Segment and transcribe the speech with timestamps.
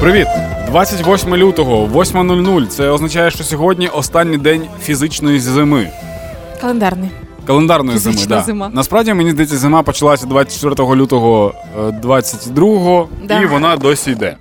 [0.00, 0.26] Привіт!
[0.66, 2.66] 28 лютого, 8.00.
[2.66, 5.88] Це означає, що сьогодні останній день фізичної зими.
[6.60, 7.10] Календарний.
[7.46, 8.36] Календарної Фізична зими.
[8.36, 8.42] Да.
[8.42, 8.70] зима.
[8.72, 11.54] Насправді мені здається, зима почалася 24 лютого
[12.02, 13.40] 22-го, Да.
[13.40, 14.36] і вона досі йде.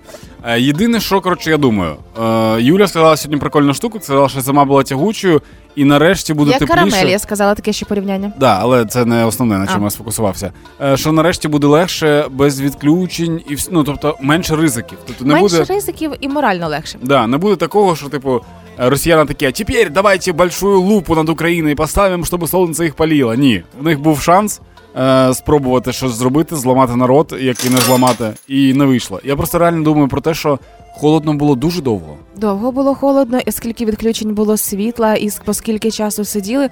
[0.47, 4.65] Е, Єдине, що коротше, я думаю, е, Юля сказала сьогодні прикольну штуку, сказала, що зима
[4.65, 5.41] була тягучою,
[5.75, 6.79] і нарешті буде Як тепліше.
[6.91, 8.33] карамель, я сказала таке ще порівняння.
[8.39, 9.83] Да, але це не основне, на чому А.
[9.83, 10.51] я сфокусувався.
[10.81, 14.97] Е, Що нарешті буде легше, без відключень, і вс- ну, тобто менше ризиків.
[15.08, 15.73] Тобто не Менше буде.
[15.73, 16.98] ризиків і морально легше.
[17.02, 18.41] Да, не буде такого, що типу.
[18.77, 23.36] Росіяни такі, а тепер давайте большую лупу над Україною поставимо, щоб сонце їх паліло.
[23.36, 24.62] Ні, в них був шанс
[24.98, 29.20] е, спробувати щось зробити, зламати народ, який не зламати, і не вийшло.
[29.23, 30.59] Я просто реально думаю про те, що
[30.98, 32.16] холодно було дуже довго.
[32.38, 36.70] Довго було холодно, і скільки відключень було світла, і с- по скільки часу сиділи.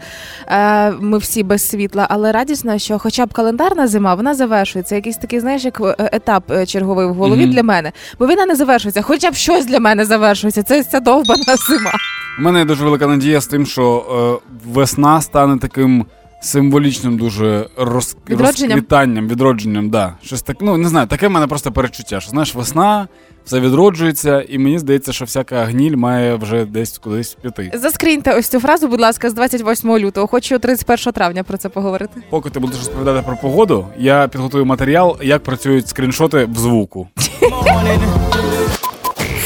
[0.48, 4.96] Е, ми всі без світла, але радісно, що хоча б календарна зима, вона завершується.
[4.96, 7.52] Якийсь такий, знаєш, як е, етап е, черговий в голові Мгм.
[7.52, 7.92] для мене.
[8.20, 10.64] Бо війна не завершується, хоча б щось для мене завершується.
[10.64, 11.92] Це ця довбана зима.
[12.40, 14.06] У мене є дуже велика надія з тим, що
[14.44, 16.06] е, весна стане таким
[16.44, 18.16] символічним дуже роз...
[18.30, 18.72] Відродженням?
[18.72, 19.90] розквітанням, відродженням.
[19.90, 20.14] Да.
[20.24, 22.20] Щось так, ну не знаю, таке в мене просто перечуття.
[22.20, 23.08] Що знаєш, весна,
[23.46, 27.72] все відроджується, і мені здається, що всяка гніль має вже десь кудись піти.
[27.74, 30.28] Заскріньте ось цю фразу, будь ласка, з 28 лютого.
[30.28, 32.22] Хочу 31 травня про це поговорити.
[32.30, 37.08] Поки ти будеш розповідати про погоду, я підготую матеріал, як працюють скріншоти в звуку.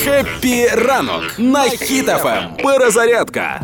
[0.03, 2.43] Хеппі ранок на Хіт-ФМ.
[2.63, 3.61] Перезарядка.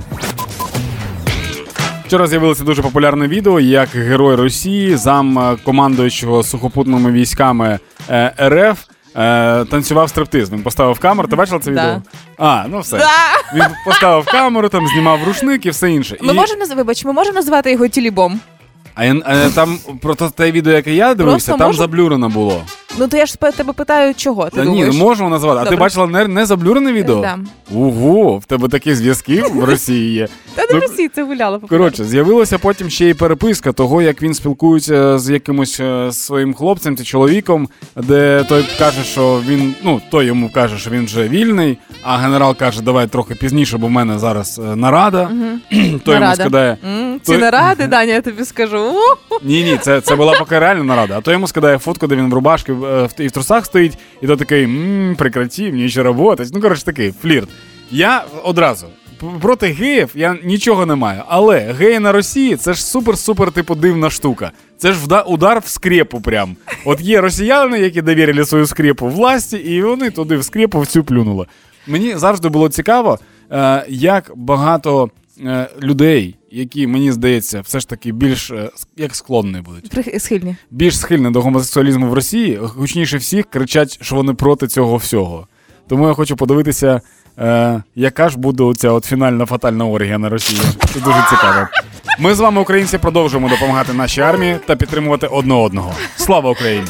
[2.14, 8.80] Вчора з'явилося дуже популярне відео, як герой Росії, зам е, командуючого сухопутними військами е, РФ.
[9.16, 10.52] Е, танцював стриптиз.
[10.52, 11.28] Він поставив камеру.
[11.28, 11.81] Ти бачила це Да.
[11.81, 12.02] відео?
[12.38, 12.97] А, ну все.
[13.56, 16.17] Він поставив камеру, там знімав рушник і все інше.
[16.22, 16.36] Ми і...
[16.36, 18.39] можемо вибач, ми можемо назвати його тілібом.
[18.95, 22.30] А я, е, там про те- те відео, яке я дивився, Просто там можу- заблюрено
[22.30, 22.64] було.
[22.97, 24.95] Ну то я ж тебе питаю, чого ти Та ні, думаєш?
[24.95, 25.61] не можемо назвати.
[25.66, 27.22] А ти бачила не, не заблюрене відео?
[27.22, 27.39] Да.
[27.75, 30.27] Ого, в тебе такі зв'язки в Росії є.
[30.55, 31.59] Та не Ну, Росії це гуляло.
[31.69, 36.97] Коротше, з'явилася потім ще й переписка того, як він спілкується з якимось е, своїм хлопцем
[36.97, 41.78] чи чоловіком, де той каже, що він, ну той йому каже, що він вже вільний,
[42.03, 45.31] а генерал каже, давай трохи пізніше, бо в мене зараз е, нарада.
[46.06, 46.78] Той йому скидає.
[47.22, 48.91] Ці Той- наради, Даня, я тобі скажу.
[49.44, 51.17] Ні, ні, це, це була поки реальна нарада.
[51.17, 54.27] А то йому скидає фотку, де він в рубашці в- і в трусах стоїть, і
[54.27, 56.45] то такий мм, прекрати, мені ще роботи.
[56.53, 57.49] Ну, коротше, такий флірт.
[57.91, 58.88] Я одразу.
[59.41, 61.22] Проти геїв я нічого не маю.
[61.27, 64.51] Але геї на Росії це ж супер-супер, типу, дивна штука.
[64.77, 66.55] Це ж удар в скрепу прям.
[66.85, 71.03] От є росіяни, які довірили свою скрепу власті, і вони туди в скрепу в цю
[71.03, 71.45] плюнули.
[71.88, 73.19] Мені завжди було цікаво,
[73.51, 75.09] е, як багато
[75.45, 80.56] е, людей, які, мені здається, все ж таки більш е, як склонні будуть Схильні.
[80.72, 85.47] більш схильні до гомосексуалізму в Росії, гучніше всіх кричать, що вони проти цього всього.
[85.88, 87.02] Тому я хочу подивитися,
[87.40, 90.59] е, яка ж буде оця от фінальна фатальна оргія на Росії.
[90.94, 91.68] Це дуже цікаво.
[92.19, 95.94] Ми з вами, українці, продовжуємо допомагати нашій армії та підтримувати одне одного.
[96.16, 96.88] Слава Україні!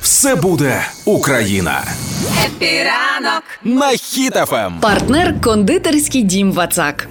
[0.00, 1.82] Все буде Україна.
[2.44, 3.42] Хеппі ранок.
[3.64, 4.78] На Хіт-ФМ.
[4.80, 7.08] Партнер кондитерський дім Вацак.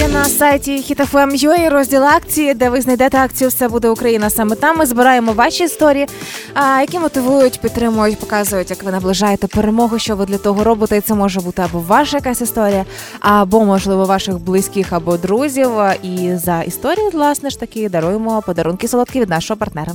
[0.00, 4.30] Є на сайті HitFM.ua розділ акції, де ви знайдете акцію Все буде Україна.
[4.30, 6.06] Саме там ми збираємо ваші історії,
[6.54, 10.96] а, які мотивують, підтримують, показують, як ви наближаєте перемогу, що ви для того робите.
[10.96, 12.84] І це може бути або ваша якась історія,
[13.20, 15.70] або можливо ваших близьких або друзів.
[16.02, 19.92] І за історію, власне ж таки, даруємо подарунки солодкі від нашого партнера.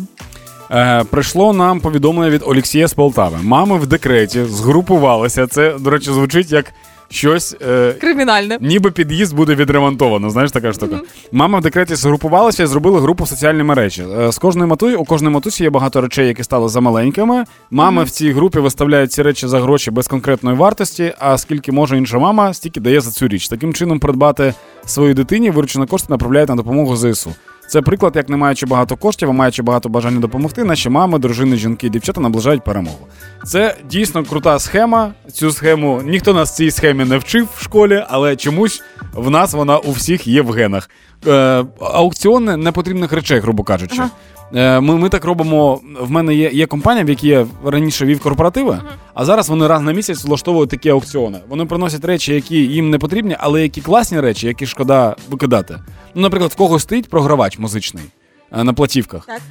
[0.71, 3.37] Е, прийшло нам повідомлення від Олексія з Полтави.
[3.43, 5.47] Мами в декреті згрупувалися.
[5.47, 6.65] Це, до речі, звучить як
[7.09, 7.55] щось.
[7.69, 8.57] Е, Кримінальне.
[8.61, 10.99] Ніби під'їзд буде відремонтовано, знаєш така штука.
[11.31, 14.05] Мама в декреті згрупувалася і зробили групу в соціальні мережі.
[14.19, 17.43] Е, З кожної матусі, у кожної матусі є багато речей, які стали за маленькими.
[17.71, 21.13] Мами в цій групі виставляють ці речі за гроші без конкретної вартості.
[21.19, 23.47] А скільки може інша мама, стільки дає за цю річ.
[23.47, 24.53] Таким чином придбати
[24.85, 27.31] своїй дитині виручені кошти направляють на допомогу ЗСУ.
[27.67, 31.55] Це приклад, як не маючи багато коштів, а маючи багато бажання допомогти, наші мами, дружини,
[31.55, 33.07] жінки, дівчата наближають перемогу.
[33.45, 35.11] Це дійсно крута схема.
[35.33, 38.83] Цю схему ніхто нас цій схемі не вчив в школі, але чомусь
[39.13, 40.89] в нас вона у всіх є в генах.
[41.27, 43.95] Е, аукціони непотрібних речей, грубо кажучи.
[43.99, 44.09] Ага.
[44.55, 45.79] Е, Ми, ми так робимо.
[46.01, 48.79] В мене є, є компанія, в якій я раніше вів корпоративи,
[49.13, 51.39] а зараз вони раз на місяць влаштовують такі аукціони.
[51.49, 55.79] Вони приносять речі, які їм не потрібні, але які класні речі, які шкода викидати.
[56.15, 58.03] Ну, наприклад, в когось стоїть програвач музичний
[58.51, 59.25] е, на платівках.
[59.25, 59.41] Так.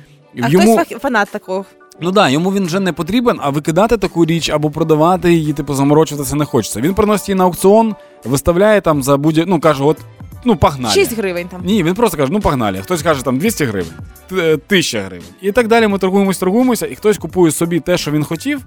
[0.43, 1.65] А Йому, хтось фанат такого.
[2.01, 5.75] ну да, йому він вже не потрібен, а викидати таку річ або продавати її, типу,
[5.75, 6.81] заморочуватися не хочеться.
[6.81, 7.95] Він приносить її на аукціон,
[8.25, 9.99] виставляє там за будь ну каже, от
[10.47, 10.95] ну, погнали.
[10.95, 11.61] 6 гривень там.
[11.65, 12.79] Ні, він просто каже, ну погнали.
[12.83, 13.93] Хтось каже там 200 гривень,
[14.29, 15.27] т- е, 1000 гривень.
[15.43, 18.61] І так далі ми торгуємось, торгуємося, і хтось купує собі те, що він хотів,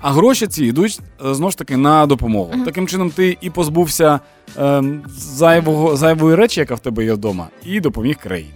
[0.00, 2.52] а гроші ці йдуть е, знову ж таки на допомогу.
[2.64, 4.20] Таким чином, ти і позбувся
[4.58, 4.82] е,
[5.18, 8.50] зайвого, зайвої речі, яка в тебе є вдома, і допоміг країні.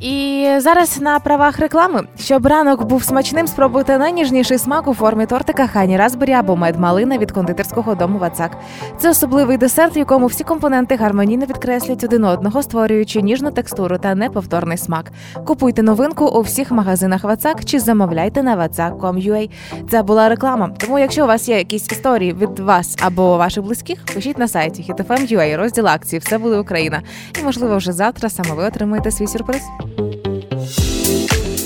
[0.00, 5.66] І зараз на правах реклами, щоб ранок був смачним, спробуйте найніжніший смак у формі тортика
[5.66, 8.56] Хані Разбері або медмалина від кондитерського дому Вацак.
[8.98, 14.14] Це особливий десерт, в якому всі компоненти гармонійно відкреслять один одного, створюючи ніжну текстуру та
[14.14, 15.12] неповторний смак.
[15.46, 19.50] Купуйте новинку у всіх магазинах Вацак чи замовляйте на vatsak.com.ua.
[19.90, 20.70] Це була реклама.
[20.78, 24.86] Тому, якщо у вас є якісь історії від вас або ваших близьких, пишіть на сайті
[24.88, 27.02] hitfm.ua, розділ акції Все буде Україна.
[27.40, 29.62] І можливо вже завтра саме ви отримаєте свій сюрприз.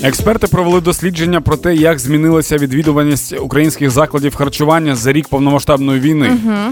[0.03, 6.27] Експерти провели дослідження про те, як змінилася відвідуваність українських закладів харчування за рік повномасштабної війни.
[6.27, 6.71] Е,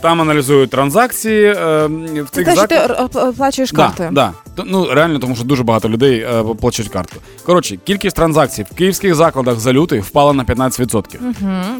[0.00, 2.78] там аналізують транзакції е, в Це цих те, що ти
[3.20, 4.32] оплачуєш Да, да.
[4.66, 7.16] Ну реально, тому що дуже багато людей е, оплачують картку.
[7.46, 11.06] Коротше, кількість транзакцій в київських закладах за лютий впала на 15%.
[11.08, 11.18] Це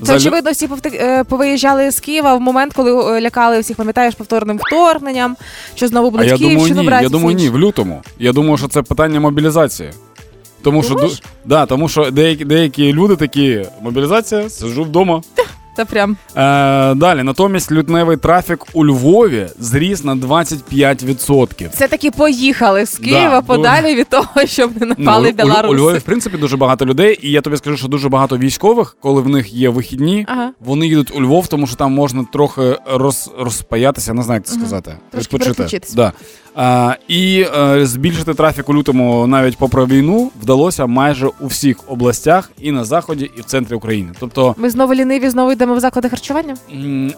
[0.02, 4.14] За лю- очевидно, всі е, повиїжджали з Києва в момент, коли е, лякали всіх, пам'ятаєш,
[4.14, 5.36] повторним вторгненням,
[5.74, 6.86] що знову А будуть я думаю, ні.
[6.86, 7.02] брати.
[7.04, 8.02] Я думаю, ні, в лютому.
[8.18, 9.90] Я думаю, що це питання мобілізації.
[10.62, 11.10] Тому що,
[11.44, 15.22] да, тому що деякі, деякі люди такі, мобілізація, сиджу вдома.
[15.76, 21.68] Це прям Е, далі, натомість лютневий трафік у Львові зріс на 25%.
[21.68, 25.34] це таки поїхали з Києва Да, подалі від того, щоб не Ну, напали у, у,
[25.34, 25.68] білоруси.
[25.68, 28.96] у Львові, в принципі, дуже багато людей, і я тобі скажу, що дуже багато військових,
[29.00, 30.50] коли в них є вихідні, Ага.
[30.60, 34.54] вони їдуть у Львов, тому що там можна трохи роз, розпаятися, не знаю, як це
[34.54, 34.96] сказати.
[35.10, 35.80] Трошки.
[35.94, 36.12] Да.
[36.56, 42.50] А, і е, збільшити трафік у лютому навіть попри війну вдалося майже у всіх областях
[42.60, 44.12] і на заході, і в центрі України.
[44.20, 46.54] Тобто Ми знову ліниві, знову йдемо в заклади харчування.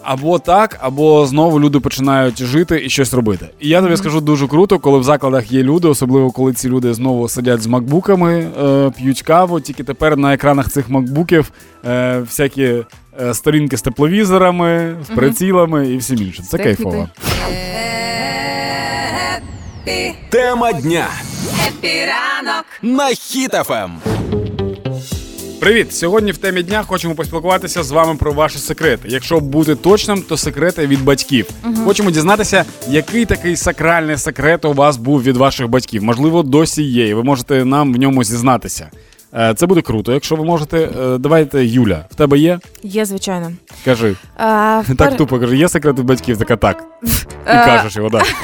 [0.03, 3.49] або так, або знову люди починають жити і щось робити.
[3.59, 6.93] І я тобі скажу дуже круто, коли в закладах є люди, особливо коли ці люди
[6.93, 9.59] знову сидять з макбуками, е, п'ють каву.
[9.59, 11.51] Тільки тепер на екранах цих макбуків
[11.85, 12.83] е, всякі
[13.21, 16.45] е, сторінки з тепловізорами, з прицілами і всім іншим.
[16.45, 16.83] Це Техніки.
[16.83, 17.09] кайфово.
[20.29, 21.07] Тема дня.
[22.81, 23.09] На
[23.69, 24.16] Ем.
[25.59, 25.93] Привіт!
[25.93, 29.07] Сьогодні в темі дня хочемо поспілкуватися з вами про ваші секрети.
[29.11, 31.49] Якщо бути точним, то секрети від батьків.
[31.85, 36.03] Хочемо дізнатися, який такий сакральний секрет у вас був від ваших батьків.
[36.03, 38.89] Можливо, досі є, і ви можете нам в ньому зізнатися.
[39.33, 40.13] Е, Це буде круто.
[40.13, 42.59] Якщо ви можете, е, давайте, Юля, в тебе є?
[42.83, 43.51] Є, звичайно.
[43.85, 44.15] Кажи.
[44.37, 46.83] А, Так пер- тупо кажи, є секрет від батьків, така так.
[47.03, 47.09] І
[47.45, 48.25] Е, кажеш його, так.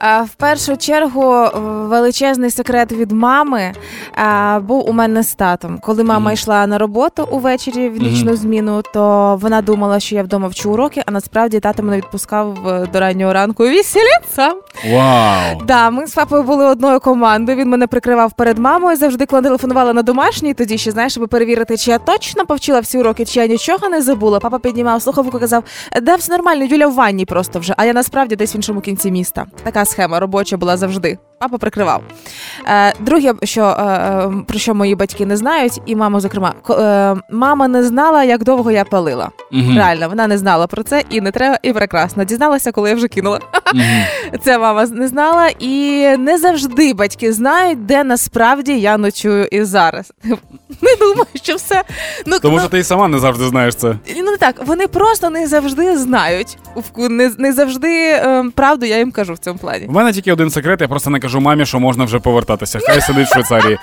[0.00, 1.50] в першу чергу е,
[1.88, 3.72] величезний секрет від мами
[4.60, 5.78] був у мене з татом.
[5.82, 10.48] Коли мама йшла на роботу увечері в нічну зміну, то вона думала, що я вдома
[10.48, 14.52] вчу уроки, а насправді тато мене відпускав е, до раннього ранку веселіться.
[14.90, 15.62] Вау!
[15.64, 17.58] Да, ми з папою були одною командою.
[17.58, 18.96] Він мене прикривав перед мамою.
[18.96, 22.98] Завжди коли телефонувала на домашній, тоді ще знаєш, щоб перевірити, чи я точно повчила всі
[22.98, 24.40] уроки, чи я нічого не забула.
[24.40, 25.64] Папа піднімав слухавку, і казав,
[26.02, 27.74] да, все нормально, Юля в ванні просто вже.
[27.76, 29.46] А я насправді десь в іншому кінці міста.
[29.62, 31.18] Така схема робоча була завжди.
[31.38, 32.02] Папа прикривав.
[32.68, 36.54] Е, друге, що е, е, про що мої батьки не знають, і мама, зокрема,
[37.30, 39.30] мама не знала, як довго я палила.
[39.52, 39.76] Мгм.
[39.76, 42.24] Реально, вона не знала про це і не треба, і прекрасно.
[42.24, 43.40] Дізналася, коли я вже кинула.
[43.74, 44.02] Мгм.
[44.42, 50.12] Це мама не знала, і не завжди батьки знають, де насправді я ночую і зараз.
[50.82, 51.84] Не думаю, що все.
[52.26, 53.94] Ну, Тому ну, що ти і сама не завжди знаєш це.
[54.16, 56.58] ну не так, вони просто не завжди знають.
[56.96, 58.22] Не, не завжди
[58.54, 59.86] правду я їм кажу в цьому плані.
[59.86, 62.78] У мене тільки один секрет, я просто не кажу мамі, що можна вже повертатися.
[62.82, 63.78] Хай сидить в Швейцарії.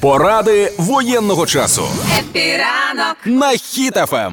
[0.00, 1.82] Поради воєнного часу.
[3.24, 4.32] На Хіт-ФМ.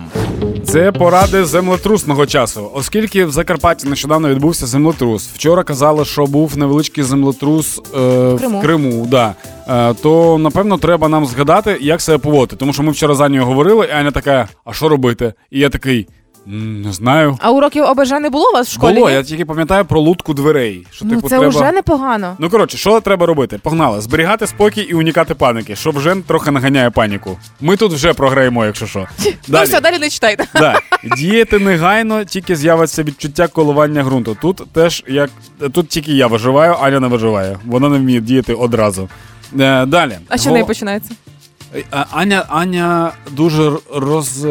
[0.66, 5.28] Це поради землетрусного часу, оскільки в Закарпатті нещодавно відбувся землетрус.
[5.28, 8.00] Вчора казали, що був невеличкий землетрус е,
[8.34, 8.62] в Криму.
[8.62, 9.08] Криму.
[9.12, 9.36] Да.
[9.70, 12.56] Е, то напевно треба нам згадати, як себе поводити.
[12.56, 15.34] Тому що ми вчора за нею говорили, і Аня така: а що робити?
[15.52, 16.08] І я такий.
[16.48, 17.38] «М, Не знаю.
[17.42, 18.94] А уроків ОБЖ не було у вас в школі?
[18.96, 20.88] Було, я тільки пам'ятаю про лутку дверей.
[20.92, 21.48] Що Ну типу це треба.
[21.48, 22.36] вже непогано.
[22.40, 23.60] Ну коротше, що треба робити?
[23.64, 27.38] Погнали, зберігати спокій і уникати паніки, що вже трохи наганяє паніку.
[27.62, 29.08] Ми тут вже програємо, якщо що.
[29.48, 30.46] Ну все, далі не читайте.
[30.56, 30.80] Да.
[31.18, 34.38] Діяти негайно, тільки з'явиться відчуття коливання ґрунту.
[34.42, 35.30] Тут теж як
[35.74, 37.58] тут тільки я виживаю, Аня не виживає.
[37.66, 39.10] Вона не вміє діяти одразу.
[39.60, 40.18] Е, далі.
[40.30, 41.12] А що Го- неї починається?
[42.12, 44.46] Аня, Аня дуже роз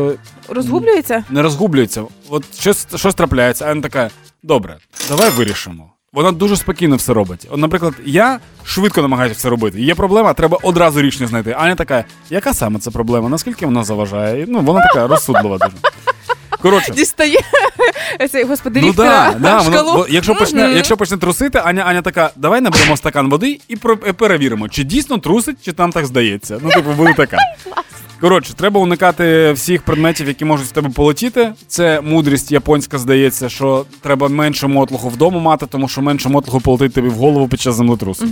[0.49, 1.25] Розгублюється?
[1.31, 2.05] не розгублюється.
[2.29, 4.11] От щось, щось трапляється, Аня така:
[4.43, 4.77] добре,
[5.09, 5.93] давай вирішимо.
[6.13, 7.49] Вона дуже спокійно все робить.
[7.51, 9.81] От, наприклад, я швидко намагаюся все робити.
[9.83, 11.57] Є проблема, треба одразу рішення знайти.
[11.59, 13.29] Аня така, яка саме це проблема?
[13.29, 14.43] Наскільки вона заважає?
[14.43, 15.77] І, Ну, вона така розсудлива дуже.
[16.63, 17.39] Коротше, Дістає
[18.31, 20.77] цей, господи, Ну да, да, воно, бо якщо почне, Мгм.
[20.77, 24.85] якщо почне трусити, Аня, Аня така, давай наберемо стакан води і про- е, перевіримо, чи
[24.85, 26.59] дійсно трусить, чи там так здається.
[26.63, 27.37] Ну, типу, буде така.
[28.21, 31.53] Коротше, треба уникати всіх предметів, які можуть в тебе полетіти.
[31.69, 36.93] Це мудрість японська, здається, що треба менше мотлуху вдома мати, тому що менше мотлуху полетить
[36.95, 38.27] тобі в голову під час землетрусу.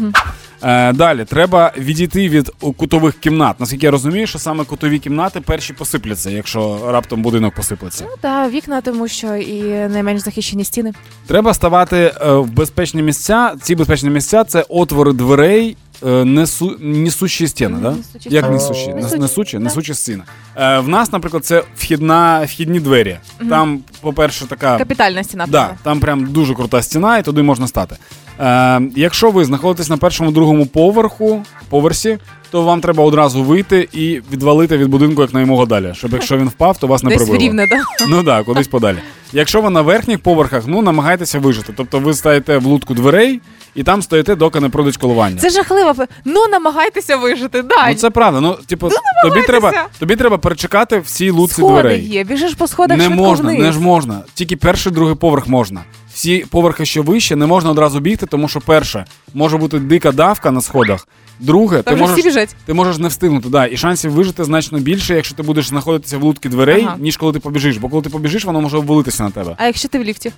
[0.62, 3.60] Е, далі, треба відійти від кутових кімнат.
[3.60, 8.04] Наскільки я розумію, що саме кутові кімнати перші посипляться, якщо раптом будинок посиплеться.
[8.08, 10.92] Ну так, вікна, тому що і найменш захищені стіни.
[11.26, 13.54] Треба ставати е, в безпечні місця.
[13.62, 17.90] Ці безпечні місця це отвори дверей, несу, несущі стіни, да?
[17.90, 18.88] Несучі Як несущі?
[18.94, 19.64] Несучі, Несучі, да.
[19.64, 20.22] несучі стіни.
[20.56, 23.16] Е, в нас, наприклад, це вхідна, вхідні двері.
[23.48, 24.78] Там, по-перше, така.
[24.78, 25.46] Капітальна стіна.
[25.48, 27.96] Да, там прям дуже крута стіна, і туди можна стати.
[28.40, 32.18] Е, якщо ви знаходитесь на першому другому поверху, поверсі,
[32.50, 35.92] то вам треба одразу вийти і відвалити від будинку як наймого далі.
[35.94, 38.06] Щоб якщо він впав, то вас не Десь рівне, да?
[38.08, 38.98] Ну так, кудись подалі.
[39.32, 41.72] Якщо ви на верхніх поверхах, ну намагайтеся вижити.
[41.76, 43.40] Тобто ви стаєте в лутку дверей
[43.74, 45.36] і там стоїте, доки не пройдуть колування.
[45.40, 45.94] Це жахливо.
[46.24, 47.62] Ну, намагайтеся вижити.
[47.62, 47.88] Да.
[47.88, 48.40] Ну це правда.
[48.40, 48.88] Ну, типу,
[49.28, 52.08] тобі треба, тобі треба перечекати всі лутці Сходи дверей.
[52.08, 53.62] є, біжиш по сходах Не швидко можна, вниз.
[53.62, 54.20] не ж можна.
[54.34, 55.80] Тільки перший, другий поверх можна.
[56.14, 59.04] Всі поверхи, що вище, не можна одразу бігти, тому що перше,
[59.34, 61.08] може бути дика давка на сходах.
[61.40, 62.56] Друге, Там ти же можеш, всі біжать.
[62.66, 66.22] ти можеш не встигнути, да, і шансів вижити значно більше, якщо ти будеш знаходитися в
[66.22, 66.96] лутці дверей, Ага.
[66.98, 67.76] ніж коли ти побіжиш.
[67.76, 69.54] Бо коли ти побіжиш, воно може обвалитися на тебе.
[69.58, 70.32] А якщо ти в ліфті?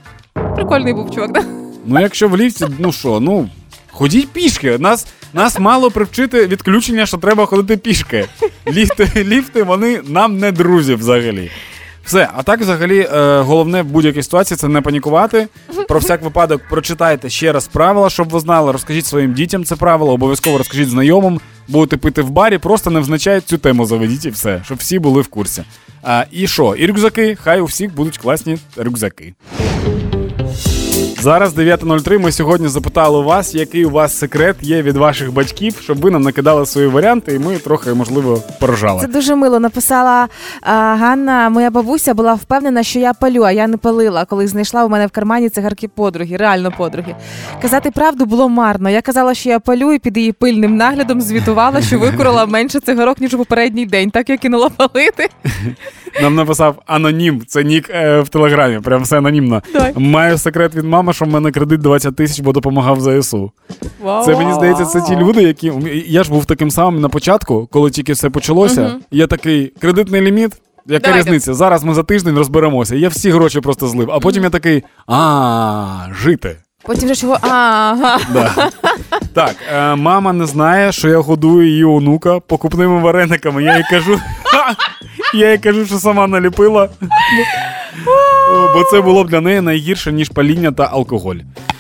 [0.55, 1.45] Прикольний був чувак, да?
[1.87, 3.49] Ну, якщо в ліфті, ну що, ну.
[3.91, 4.79] Ходіть пішки.
[4.79, 8.25] Нас, нас мало привчити відключення, що треба ходити пішки.
[8.73, 11.51] Ліфти, ліфти вони нам не друзі взагалі.
[12.05, 15.49] Все, а так, взагалі, е, головне в будь-якій ситуації це не панікувати.
[15.89, 18.73] Про всяк випадок прочитайте ще раз правила, щоб ви знали.
[18.73, 21.41] Розкажіть своїм дітям це правило, обов'язково розкажіть знайомим.
[21.69, 25.23] Будете пити в барі, просто не взначають цю тему заведіть і все, щоб всі були
[25.23, 25.65] в курсі.
[26.03, 26.75] А, і що?
[26.75, 29.35] І рюкзаки, хай у всіх будуть класні рюкзаки.
[31.21, 32.19] Зараз 9.03.
[32.19, 36.11] Ми сьогодні запитали у вас, який у вас секрет є від ваших батьків, щоб ви
[36.11, 39.01] нам накидали свої варіанти, і ми трохи, можливо, поржали.
[39.01, 39.61] Це дуже мило.
[39.61, 40.29] Написала
[40.61, 41.49] а, Ганна.
[41.49, 45.07] Моя бабуся була впевнена, що я палю, а я не палила, коли знайшла у мене
[45.07, 47.15] в кармані цигарки подруги, реально подруги.
[47.63, 48.91] Казати правду було марно.
[48.91, 53.21] Я казала, що я палю, і під її пильним наглядом звітувала, що викурила менше цигарок,
[53.21, 54.11] ніж у попередній день.
[54.11, 55.29] Так я кинула палити.
[56.23, 59.63] Нам написав анонім, це нік е, в телеграмі, прям все анонімно.
[59.73, 59.93] Давай.
[59.97, 63.53] Маю секрет від мами, що в мене кредит 20 тисяч, бо допомагав ЗСУ.
[64.25, 65.73] Це мені здається, це ті люди, які.
[66.07, 68.83] Я ж був таким самим на початку, коли тільки все почалося.
[68.83, 69.01] Мгм.
[69.11, 70.53] Я такий кредитний ліміт.
[70.89, 71.29] Яка Давайте.
[71.29, 71.55] різниця?
[71.55, 72.97] Зараз ми за тиждень розберемося.
[72.97, 74.11] Я всі гроші просто злив.
[74.11, 76.57] А потім я такий: а, жити.
[76.83, 77.39] Потім вже чого.
[77.43, 78.19] Да.
[79.35, 83.63] Так, е, мама не знає, що я годую її онука покупними варениками.
[83.63, 84.21] Я їй кажу,
[85.35, 86.89] я їй кажу, що сама наліпила.
[88.75, 91.37] Бо це було б для неї найгірше, ніж паління та алкоголь.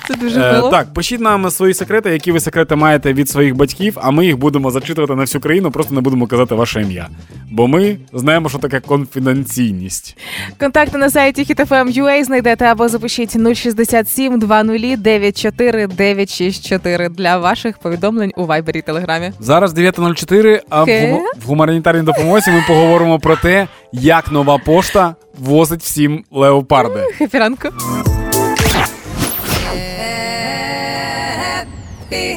[0.08, 3.98] Це дуже Е, так, пишіть нам свої секрети, які ви секрети маєте від своїх батьків,
[4.02, 7.08] а ми їх будемо зачитувати на всю країну, просто не будемо казати ваше ім'я.
[7.50, 10.16] Бо ми знаємо, що таке конфіденційність.
[10.60, 18.46] Контакти на сайті hitfm.ua знайдете або запишіть 067 20 94 964 для ваших повідомлень у
[18.46, 19.32] Вайбері і Телеграмі.
[19.40, 21.12] Зараз 9.04, а в, Окей.
[21.44, 27.00] в гуманітарній допомозі ми поговоримо про те, як нова пошта возить всім леопарди.
[27.18, 27.68] Хеппі ранок.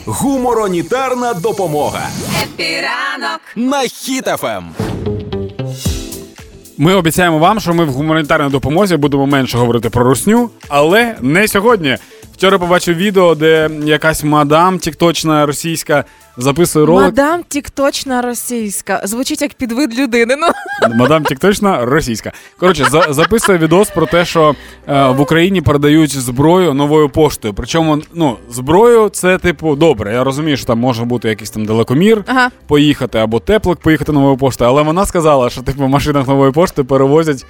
[0.05, 2.09] Гуморонітарна допомога.
[2.43, 3.41] Хеппі ранок.
[3.55, 4.63] На Хіт-ФМ.
[6.77, 11.47] Ми обіцяємо вам, що ми в гуманітарній допомозі будемо менше говорити про русню, але не
[11.47, 11.97] сьогодні.
[12.33, 16.05] Вчора побачив відео, де якась мадам тікточна російська
[16.39, 17.05] записує ролик.
[17.05, 19.01] Мадам тікточна російська.
[19.03, 20.35] Звучить як підвид людини.
[20.39, 20.47] Ну
[20.95, 22.31] Мадам тікточна російська.
[22.57, 24.55] Коротше, за, записує відос про те, що
[24.87, 27.53] е, в Україні передають зброю новою поштою.
[27.53, 30.13] Причому, ну, зброю це типу добре.
[30.13, 32.49] Я розумію, що там може бути якийсь там далекомір ага.
[32.67, 34.69] поїхати або теплик поїхати новою поштою.
[34.69, 37.45] Але вона сказала, що типу в машинах нової пошти перевозять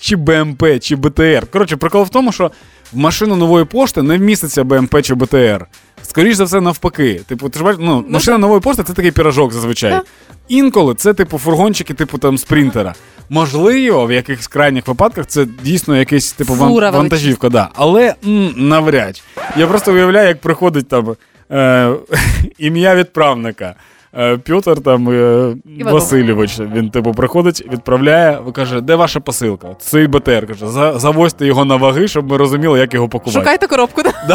[0.00, 1.46] чи БМП, чи БТР.
[1.50, 2.50] Коротше, прикол в тому, що
[2.92, 5.66] в машину нової пошти не вміститься БМП чи БТР.
[6.02, 7.20] Скоріше за все, навпаки.
[7.28, 10.00] Типу, ти ж бачиш, ну, машина нової пошти це такий пірожок зазвичай.
[10.48, 12.94] Інколи це типу фургончики, типу там спринтера.
[13.30, 17.68] Можливо, в якихось крайніх випадках це дійсно якийсь типу Фура вантажівка, да.
[17.74, 19.22] але м, навряд.
[19.56, 21.16] Я просто уявляю, як приходить там
[21.50, 21.92] е,
[22.58, 23.74] ім'я відправника.
[24.14, 24.38] Е,
[24.84, 29.68] там е, Васильович, він типу приходить, відправляє, каже, де ваша посилка?
[29.78, 30.66] Цей БТР каже,
[30.98, 33.38] завозьте його на ваги, щоб ми розуміли, як його пакувати.
[33.38, 34.02] Шукайте коробку.
[34.02, 34.12] да?
[34.28, 34.34] Да,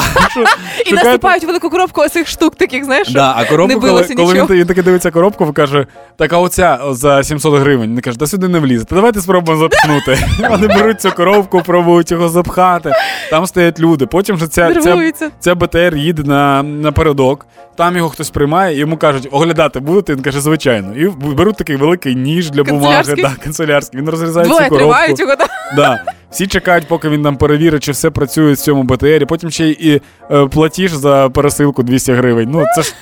[0.85, 3.09] І шукайте- наступають велику коробку оцих штук таких, знаєш?
[3.11, 5.85] Да, а коробку, не коли, він, він таки дивиться коробку, каже,
[6.17, 7.91] так а оця за 700 гривень.
[7.91, 8.85] Він каже, та сюди не влізе.
[8.85, 10.17] Та давайте спробуємо запхнути.
[10.49, 12.91] Вони беруть цю коробку, пробують його запхати.
[13.29, 14.05] Там стоять люди.
[14.05, 19.27] Потім же ця, ця, ця БТР їде на, напередок, там його хтось приймає, йому кажуть,
[19.61, 20.15] оглядати будете?
[20.15, 20.95] Він каже, звичайно.
[20.95, 23.99] І беруть такий великий ніж для бумаги, да, канцелярський.
[23.99, 25.15] Він розрізає Двоє цю коробку.
[25.17, 25.35] його.
[25.35, 25.47] да.
[25.75, 26.03] Да.
[26.31, 29.25] Всі чекають, поки він там перевірить, чи все працює в цьому БТРі.
[29.25, 30.01] Потім ще й
[30.31, 32.49] е, платіж за пересилку 200 гривень.
[32.51, 32.93] Ну, це ж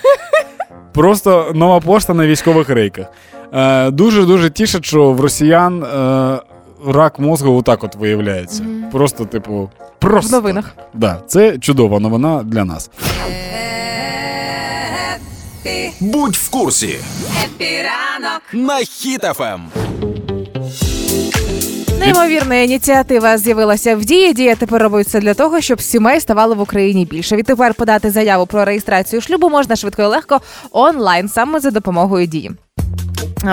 [0.94, 3.06] просто нова пошта на військових рейках.
[3.54, 6.40] Е, дуже дуже тішить, що в росіян е,
[6.88, 8.64] рак мозку отак от виявляється.
[8.92, 10.30] Просто, типу, просто.
[10.30, 10.76] В новинах.
[10.94, 12.90] Да, це чудова новина для нас.
[16.00, 17.00] Будь в курсі
[17.44, 18.42] Хеппі ранок.
[18.54, 19.90] на Хіт-ФМ.
[22.00, 24.34] Неймовірна ініціатива з'явилася в дії.
[24.34, 27.36] Дія тепер робить все для того, щоб сімей ставало в Україні більше.
[27.36, 32.52] Відтепер подати заяву про реєстрацію шлюбу можна швидко і легко онлайн, саме за допомогою дії.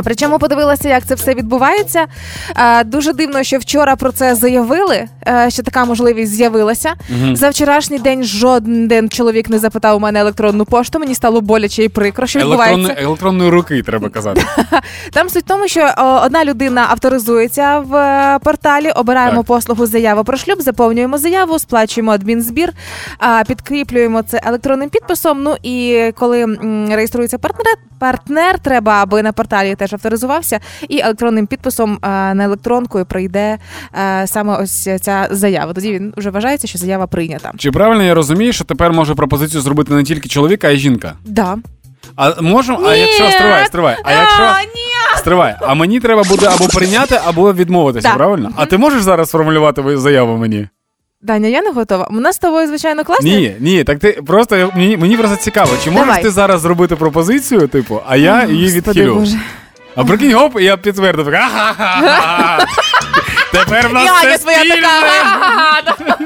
[0.05, 2.07] Причому подивилася, як це все відбувається.
[2.85, 5.09] Дуже дивно, що вчора про це заявили,
[5.49, 6.93] що така можливість з'явилася.
[7.33, 10.99] За вчорашній день жоден чоловік не запитав у мене електронну пошту.
[10.99, 12.95] Мені стало боляче і прикро, що відбувається.
[12.99, 14.43] Електронної, руки, треба казати.
[15.13, 15.91] Там суть в тому, що
[16.25, 19.47] одна людина авторизується в е, порталі, обираємо Так.
[19.47, 22.73] послугу заява про шлюб, заповнюємо заяву, сплачуємо адмінзбір,
[23.47, 25.43] підкріплюємо це електронним підписом.
[25.43, 26.47] Ну і коли
[26.91, 33.05] реєструється партнер, партнер, треба, аби на порталі теж авторизувався, і електронним підписом е, на електронку
[33.05, 33.59] прийде
[33.95, 35.73] е, саме ось ця заява.
[35.73, 37.53] Тоді він вже вважається, що заява прийнята.
[37.59, 41.13] Чи правильно я розумію, що тепер може пропозицію зробити не тільки чоловік, а й жінка?
[41.25, 41.59] Да.
[42.17, 42.87] А можемо?
[42.87, 43.97] А якщо стривай, стривай.
[44.05, 44.43] А якщо
[44.75, 44.87] ні!
[45.27, 48.17] стривай, а мені треба буде або прийняти, або відмовитися, Так.
[48.17, 48.53] правильно?
[48.57, 50.69] А ти можеш зараз сформулювати заяву мені?
[51.23, 52.09] Даня, я не готова.
[52.11, 53.29] У нас з тобою, звичайно, класно.
[53.29, 56.23] Ні, ні, так ти просто мені, мені просто цікаво, чи можеш Давай.
[56.23, 59.27] ти зараз зробити пропозицію, типу, а я її відхилю.
[59.97, 60.05] Боже.
[60.05, 61.29] А прикинь, оп, і я підтвердив.
[63.65, 64.77] Тепер в нас І все Аня твоя спільне.
[64.77, 66.17] така.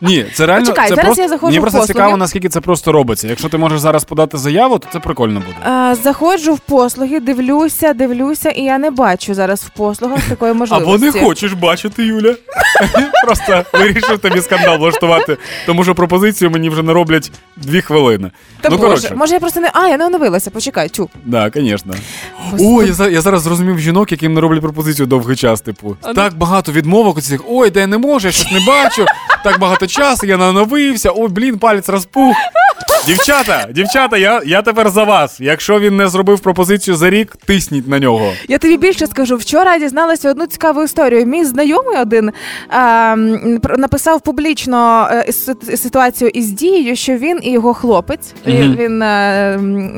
[0.00, 1.94] Ні, це реально Почекай, це зараз просто я заходжу мені в просто послуги.
[1.94, 3.28] цікаво, наскільки це просто робиться.
[3.28, 5.70] Якщо ти можеш зараз подати заяву, то це прикольно буде.
[5.70, 10.90] А, заходжу в послуги, дивлюся, дивлюся, і я не бачу зараз в послугах такої можливості.
[10.94, 12.34] Або не хочеш бачити, Юля.
[13.24, 18.30] Просто вирішив тобі скандал влаштувати, тому що пропозицію мені вже не роблять дві хвилини.
[18.60, 19.70] Та ну, Боже, коротше, може я просто не.
[19.74, 21.10] А, я не оновилася, почекай, чу.
[21.24, 21.94] да, звісно.
[22.60, 25.60] О, я, за- я зараз зрозумів жінок, яким не роблять пропозицію довгий час.
[25.60, 26.14] Типу, А ну.
[26.26, 27.40] Так багато відмовок цих.
[27.48, 29.06] Ой, де я не можу, я щось не бачу.
[29.44, 31.10] Так багато часу, я нановився.
[31.16, 32.36] Ой, блін, палець розпух.
[33.06, 35.40] Дівчата, дівчата, я, я тепер за вас.
[35.40, 38.32] Якщо він не зробив пропозицію за рік, тисніть на нього.
[38.48, 39.36] Я тобі більше скажу.
[39.36, 41.26] Вчора я дізналася одну цікаву історію.
[41.26, 42.30] Мій знайомий один
[43.60, 45.32] пр- написав публічно е,
[45.76, 48.32] ситуацію із дією, що він і його хлопець.
[48.46, 48.56] Мгм.
[48.56, 49.06] Він, він е,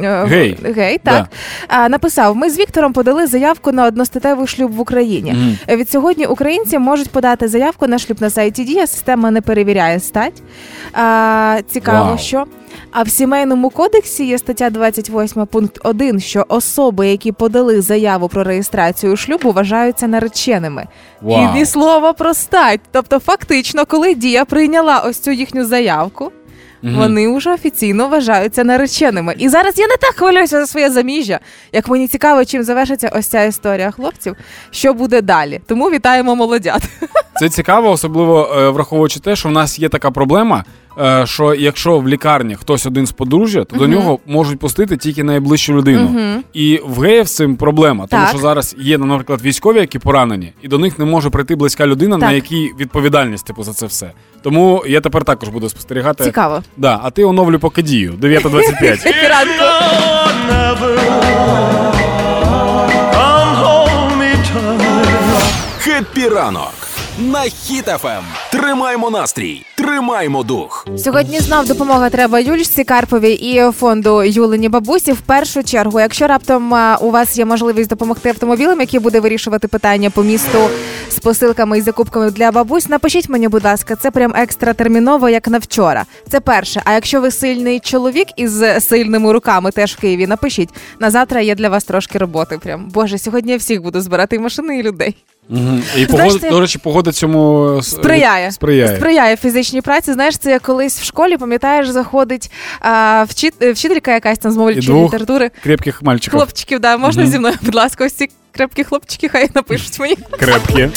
[0.04, 0.58] е, Гей.
[0.76, 1.26] гей так
[1.68, 5.32] а, написав: ми з Віктором подали заявку на одностатевий шлюб в Україні.
[5.32, 5.58] Мгм.
[5.68, 8.86] Е, Від сьогодні українці можуть подати заявку на шлюб на сайті Дія.
[8.86, 10.42] Система не перевіряє стать.
[11.72, 12.18] Цікаво, Вау.
[12.18, 12.44] що.
[12.90, 18.44] А в сімейному кодексі є стаття 28 пункт 1, що особи, які подали заяву про
[18.44, 20.86] реєстрацію шлюбу, вважаються нареченими.
[21.22, 21.42] Вау.
[21.42, 22.80] І ні слова про стать.
[22.92, 26.32] Тобто, фактично, коли дія прийняла ось цю їхню заявку,
[26.82, 26.96] Мгм.
[26.96, 29.34] вони вже офіційно вважаються нареченими.
[29.38, 31.40] І зараз я не так хвилююся за своє заміжжя.
[31.72, 34.36] Як мені цікаво, чим завершиться ось ця історія хлопців,
[34.70, 35.60] що буде далі.
[35.66, 36.82] Тому вітаємо молодят.
[37.38, 40.64] Це цікаво, особливо е, враховуючи те, що в нас є така проблема,
[41.24, 45.74] що якщо в лікарні хтось один з подружжя, то до нього можуть пустити тільки найближчу
[45.74, 46.08] людину.
[46.08, 46.44] Мгм.
[46.52, 48.30] І в геїв з цим проблема, тому Так.
[48.30, 52.16] що зараз є, наприклад, військові, які поранені, і до них не може прийти близька людина,
[52.18, 54.10] на якій відповідальність типу за це все.
[54.42, 56.24] Тому я тепер також буду спостерігати.
[56.24, 56.62] Цікаво.
[56.76, 59.28] Да, а ти оновлю поки дію 9.25.
[59.28, 59.64] Ранку.
[63.14, 65.42] Come hold me tight.
[65.78, 66.87] Хеппі ранок
[67.18, 68.22] на Хіт-ФМ.
[68.52, 70.86] Тримаймо настрій, тримаймо дух.
[70.96, 75.12] Сьогодні знов допомога треба Юльці Карповій і фонду Юлині Бабусі.
[75.12, 80.10] В першу чергу, якщо раптом у вас є можливість допомогти автомобілем, який буде вирішувати питання
[80.10, 80.58] по місту
[81.10, 85.48] з посилками і закупками для бабусь, напишіть мені, будь ласка, це прям екстра терміново, як
[85.48, 86.04] на вчора.
[86.28, 86.82] Це перше.
[86.84, 91.40] А якщо ви сильний чоловік із сильними руками, теж в Києві, напишіть на завтра.
[91.40, 92.58] Є для вас трошки роботи.
[92.58, 95.16] Прям боже, сьогодні я всіх буду збирати машини, і людей.
[95.50, 98.52] І Знаєш, погода, це- до речі, погода цьому е, Сприяє.
[98.52, 98.96] сприяє.
[98.96, 100.12] Сприяє фізичній праці.
[100.12, 104.54] Знаєш, це як колись в школі, пам'ятаєш, заходить а, вчит, е, вчителька якась там з
[104.76, 105.50] І двох літератури.
[105.62, 106.38] Крепких мальчиків.
[106.38, 107.32] Хлопчиків, да, можна Мгм.
[107.32, 110.16] зі мною, будь ласка, ось ці крепкі хлопчики, хай напишуть мені.
[110.30, 110.88] Крепкі.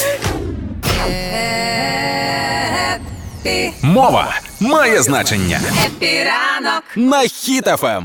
[3.81, 6.83] Мова має значення Хеппі ранок.
[6.95, 8.03] на Хіт-ФМ.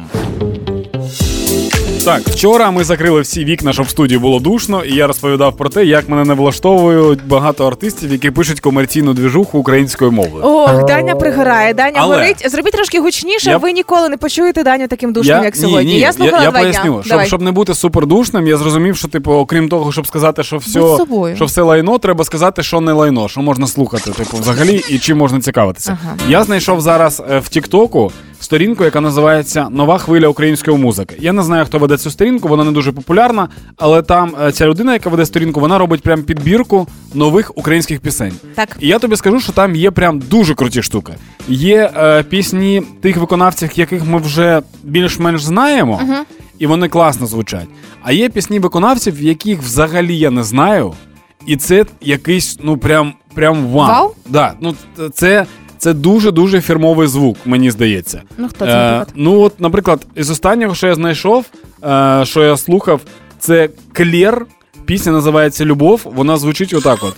[2.06, 5.68] Так, вчора ми закрили всі вікна, щоб в студії було душно, і я розповідав про
[5.68, 10.44] те, як мене не влаштовують багато артистів, які пишуть комерційну двіжуху українською мовою.
[10.44, 11.74] Ох, Даня пригорає.
[11.74, 12.50] Даня Але- горить.
[12.50, 15.84] Зробіть трошки гучніше, Я- ви ніколи не почуєте Даню таким душним, як сьогодні.
[15.84, 17.02] Ні, ні, я слухала я, два поясню, дня.
[17.04, 20.80] щоб, щоб не бути супердушним, я зрозумів, що типу, окрім того, щоб сказати, що все,
[20.80, 21.36] собою.
[21.36, 25.18] що все лайно, треба сказати, що не лайно, що можна слухати, типу, взагалі, і чим
[25.18, 25.98] можна цікавитися.
[26.04, 26.16] Ага.
[26.28, 28.12] Я знайшов зараз е, в Тіктоку
[28.46, 31.16] сторінку, яка називається Нова хвиля української музики.
[31.18, 34.66] Я не знаю, хто веде цю сторінку, вона не дуже популярна, але там е, ця
[34.66, 38.32] людина, яка веде сторінку, вона робить прям підбірку нових українських пісень.
[38.54, 38.76] Так.
[38.80, 41.12] І я тобі скажу, що там є прям дуже круті штуки.
[41.48, 46.00] Є е, пісні тих виконавців, яких ми вже більш-менш знаємо,
[46.58, 47.68] і вони класно звучать.
[48.02, 50.94] А є пісні виконавців, яких взагалі я не знаю,
[51.46, 53.88] і це якийсь, ну прям, прям вау.
[53.88, 54.14] Вау?
[54.28, 54.74] Да, ну
[55.14, 55.46] це,
[55.78, 58.22] це дуже дуже фірмовий звук, мені здається.
[58.38, 61.44] Ну хто це, Е, ну от, наприклад, із останнього, що я знайшов,
[61.84, 63.00] е, що я слухав,
[63.38, 64.46] це Клєр.
[64.84, 66.00] Пісня називається Любов.
[66.04, 67.16] Вона звучить отак: от.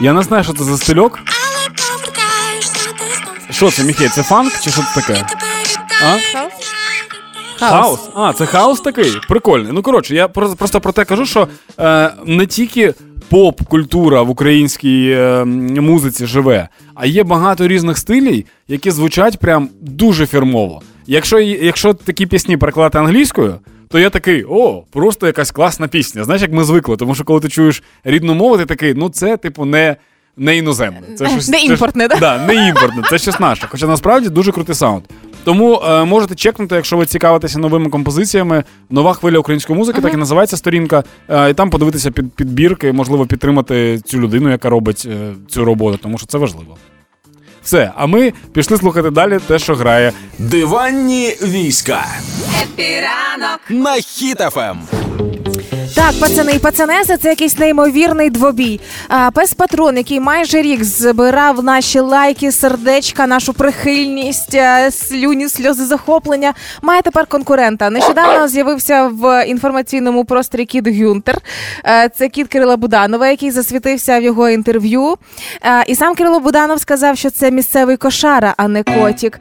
[0.00, 1.18] Я не знаю, що це за стильок.
[3.50, 4.08] Що це, Міхей?
[4.08, 5.26] Це фанк чи що це таке?
[6.04, 6.43] А?
[7.58, 8.00] Хаос.
[8.14, 9.12] А, це хаос такий?
[9.28, 9.72] Прикольний.
[9.72, 11.48] Ну коротше, я про- просто про те кажу, що
[11.80, 12.94] е, не тільки
[13.28, 20.26] поп-культура в українській е, музиці живе, а є багато різних стилів, які звучать прям дуже
[20.26, 20.82] фірмово.
[21.06, 23.54] Якщо, якщо такі пісні перекладати англійською,
[23.88, 26.24] то я такий, о, просто якась класна пісня.
[26.24, 29.36] Знаєш, як ми звикли, тому що коли ти чуєш рідну мову, ти такий, ну це
[29.36, 29.96] типу не.
[30.36, 31.00] Не іноземне.
[31.18, 32.16] Це щось, Не це імпортне, да?
[32.16, 33.66] Да, не імпортне, це щось наше.
[33.70, 35.02] Хоча насправді дуже крутий саунд.
[35.44, 38.64] Тому е, можете чекнути, якщо ви цікавитеся новими композиціями.
[38.90, 41.04] Нова хвиля української музики, так і називається сторінка.
[41.28, 45.98] Е, і там подивитися під підбірки, можливо, підтримати цю людину, яка робить е, цю роботу,
[46.02, 46.76] тому що це важливо.
[47.62, 50.12] Все, а ми пішли слухати далі те, що грає.
[50.38, 52.06] Диванні війська
[52.62, 53.60] Хеппі ранок.
[53.68, 55.03] на Хіт-ФМ.
[56.04, 58.80] Так, пацани і пацанеси, це якийсь неймовірний двобій.
[59.08, 65.84] А, пес патрон, який майже рік збирав наші лайки, сердечка, нашу прихильність, е, слюні, сльози
[65.84, 67.90] захоплення, має тепер конкурента.
[67.90, 71.38] Нещодавно з'явився в інформаційному просторі кіт Гюнтер.
[71.84, 75.16] Е, Це кіт Кирила Буданова, який засвітився в його інтерв'ю.
[75.62, 79.40] Е, І сам Кирило Буданов сказав, що це місцевий кошара, а не котік.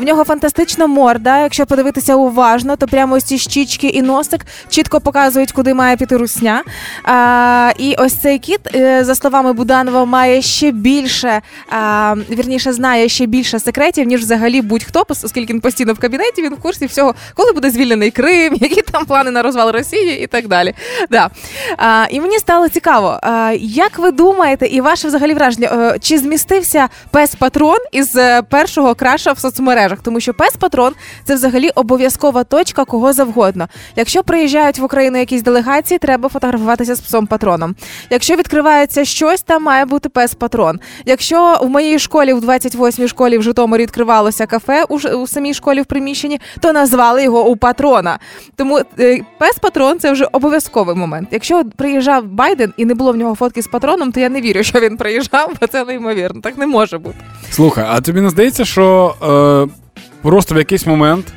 [0.02, 1.42] нього фантастична морда.
[1.42, 6.16] Якщо подивитися уважно, то прямо ось ці щічки і носик чітко показують, куди має піти
[6.16, 6.62] русня.
[7.04, 13.08] А, і ось цей кіт, е, за словами Буданова, має ще більше, а, вірніше, знає
[13.08, 17.14] ще більше секретів, ніж взагалі будь-хто, оскільки він постійно в кабінеті, він в курсі всього,
[17.34, 20.74] коли буде звільнений Крим, які там плани на розвал Росії і так далі.
[21.10, 21.30] Да.
[21.76, 26.18] А, і мені стало цікаво, а, як ви думаєте, і ваше взагалі враження, е, чи
[26.18, 29.98] змістився пес Патрон із е, першого краша в соцмережах?
[30.02, 30.92] Тому що пес Патрон
[31.24, 33.68] це взагалі обов'язкова точка кого завгодно.
[33.96, 37.74] Якщо приїжджають в Україну якісь делегації, треба фотографуватися з псом патроном.
[38.10, 40.80] Якщо відкривається щось, там має бути пес патрон.
[41.04, 45.80] Якщо в моїй школі, в 28-й школі в Житомирі відкривалося кафе у, у самій школі
[45.82, 48.18] в приміщенні, то назвали його у патрона.
[48.56, 51.28] Тому е, пес патрон це вже обов'язковий момент.
[51.30, 54.62] Якщо приїжджав Байден і не було в нього фотки з патроном, то я не вірю,
[54.62, 56.40] що він приїжджав, бо це неймовірно.
[56.40, 57.16] Так не може бути.
[57.50, 59.74] Слухай, а тобі не здається, що е,
[60.22, 61.32] просто в якийсь момент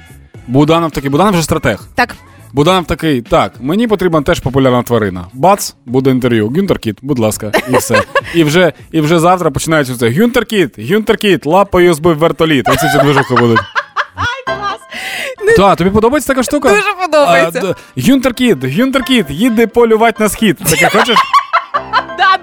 [0.48, 1.88] Буданов такий, Буданов вже стратег.
[1.96, 2.16] Так,
[2.54, 5.26] Буданов такий, так, мені потрібна теж популярна тварина.
[5.34, 6.48] Бац, буде інтерв'ю.
[6.50, 8.04] Гюнтер Кіт, будь ласка, і все.
[8.36, 10.10] І вже, і вже завтра починається це.
[10.10, 12.70] Гюнтер Кіт, Гюнтер Кіт, лапою збив вертоліт.
[12.70, 13.60] Оці всі движухи будуть.
[15.58, 16.70] Так, тобі подобається така штука?
[16.70, 17.76] дуже подобається.
[18.08, 20.58] Гюнтер Кіт, Гюнтер Кіт, їде полювати на схід.
[20.58, 21.18] Таке хочеш?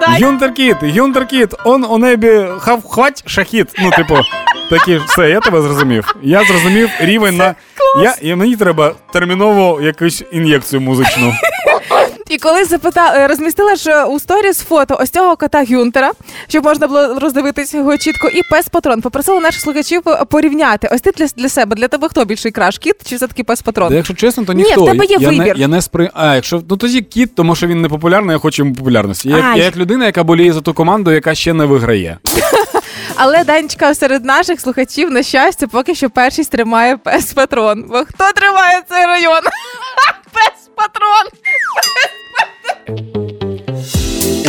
[0.09, 3.69] Да, Гюнтер Кіт, Гюнтер Кіт, Гюнтер Кіт, он у небі хав хвать шахід.
[3.79, 4.17] Ну, типу,
[4.71, 6.15] такі, все, я тебе зрозумів.
[6.23, 7.55] Я зрозумів рівень на.
[8.03, 11.33] Я, і мені треба терміново якусь ін'єкцію музичну.
[12.29, 16.13] І коли запитала, розмістила ж у сторіс фото ось цього кота Гюнтера,
[16.49, 19.01] щоб можна було роздивитися його чітко, і пес патрон.
[19.01, 20.89] Попросила наших слухачів порівняти.
[20.93, 22.79] Ось ти для, для себе, для тебе хто більший краш?
[22.79, 23.95] Кіт чи все-таки пес патрон?
[23.95, 24.85] Якщо чесно, то Ні, ніхто.
[24.85, 25.55] в тебе є я вибір.
[25.55, 26.11] Не, я не спри...
[26.15, 29.29] А, якщо ну тоді кіт, тому що він не популярний, я хочу йому популярності.
[29.29, 29.59] Я, Ай.
[29.59, 32.19] я як людина, яка боліє за ту команду, яка ще не виграє.
[33.17, 37.85] Але Данечка серед наших слухачів, на щастя, поки що перший тримає пес патрон.
[37.89, 39.41] Бо хто тримає цей район?
[40.33, 41.25] Пес патрон.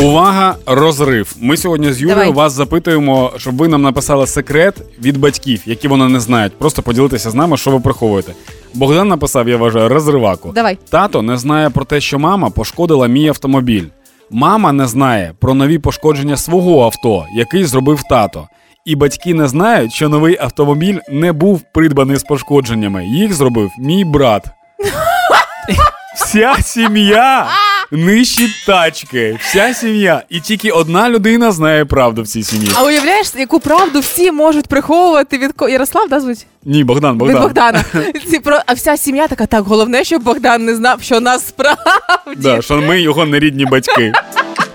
[0.04, 1.36] Увага, розрив.
[1.42, 2.32] Ми сьогодні з Юрою Давай.
[2.32, 6.54] вас запитуємо, щоб ви нам написали секрет від батьків, які вони не знають.
[6.58, 8.34] Просто поділитися з нами, що ви приховуєте.
[8.74, 10.52] Богдан написав, я вважаю, розриваку.
[10.56, 10.78] Давай.
[10.90, 13.86] Тато не знає про те, що мама пошкодила мій автомобіль.
[14.32, 18.48] Мама не знає про нові пошкодження свого авто, який зробив тато.
[18.86, 23.06] І батьки не знають, що новий автомобіль не був придбаний з пошкодженнями.
[23.06, 24.46] Їх зробив мій брат.
[26.16, 27.48] Вся сім'я
[27.92, 29.38] нищить тачки.
[29.42, 30.24] Вся сім'я.
[30.30, 32.70] І тільки одна людина знає правду в цій сім'ї.
[32.76, 36.46] А уявляєш, яку правду всі можуть приховувати від ко- Ярослав, да, звуть?
[36.66, 37.36] Ні, Богдан, Богдан.
[37.36, 37.84] Від Богдана.
[38.30, 41.82] Ці про- А вся сім'я така, так, головне, щоб Богдан не знав, що насправді.
[42.38, 44.14] Да, що ми його нерідні батьки.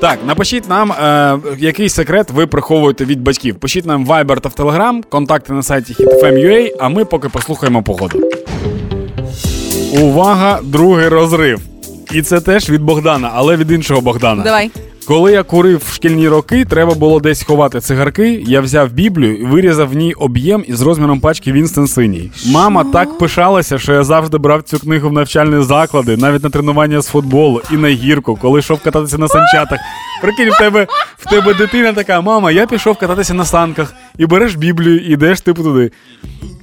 [0.01, 3.55] Так, напишіть нам, е, який секрет ви приховуєте від батьків.
[3.57, 7.83] Пишіть нам в Viber та в Telegram, контакти на сайті hitfm.ua, а ми поки послухаємо
[7.83, 8.21] погоду.
[10.01, 11.61] Увага, другий розрив.
[12.15, 14.43] І це теж від Богдана, але від іншого Богдана.
[14.43, 14.71] Давай.
[15.07, 18.45] Коли я курив в шкільні роки, треба було десь ховати цигарки.
[18.47, 22.31] Я взяв Біблію і вирізав в ній об'єм із розміром пачки Вінстон Синій.
[22.47, 27.01] Мама так пишалася, що я завжди брав цю книгу в навчальні заклади, навіть на тренування
[27.01, 29.79] з футболу і на гірку, коли йшов кататися на санчатах.
[30.23, 30.87] Прикинь, в тебе
[31.19, 35.41] в тебе дитина така, мама, я пішов кататися на санках, і береш Біблію, і йдеш
[35.41, 35.91] типу туди.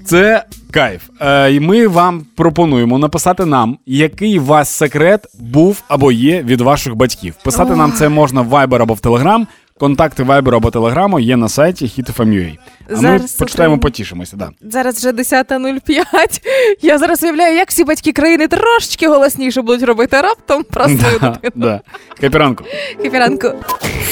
[0.05, 1.01] Це кайф.
[1.21, 6.61] Е, і ми вам пропонуємо написати нам, який у вас секрет був або є від
[6.61, 7.35] ваших батьків.
[7.43, 9.45] Писати нам це можна в Viber або в Telegram.
[9.79, 12.57] Контакти Viber або Telegram є на сайті hitfm.ua.
[12.89, 13.77] А ми почитаємо, отримаю.
[13.79, 14.37] потішимося.
[14.37, 14.49] Да.
[14.61, 16.41] Зараз вже 10.05.
[16.81, 21.19] Я зараз уявляю, як всі батьки країни трошечки голосніше будуть робити а раптом про свою
[21.21, 21.81] Да, да.
[22.21, 22.63] Хеппі ранок.
[23.03, 23.47] Хеппі ранок.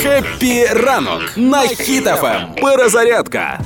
[0.04, 2.42] Хеппі ранок на Хіт FM.
[2.62, 3.60] Перезарядка.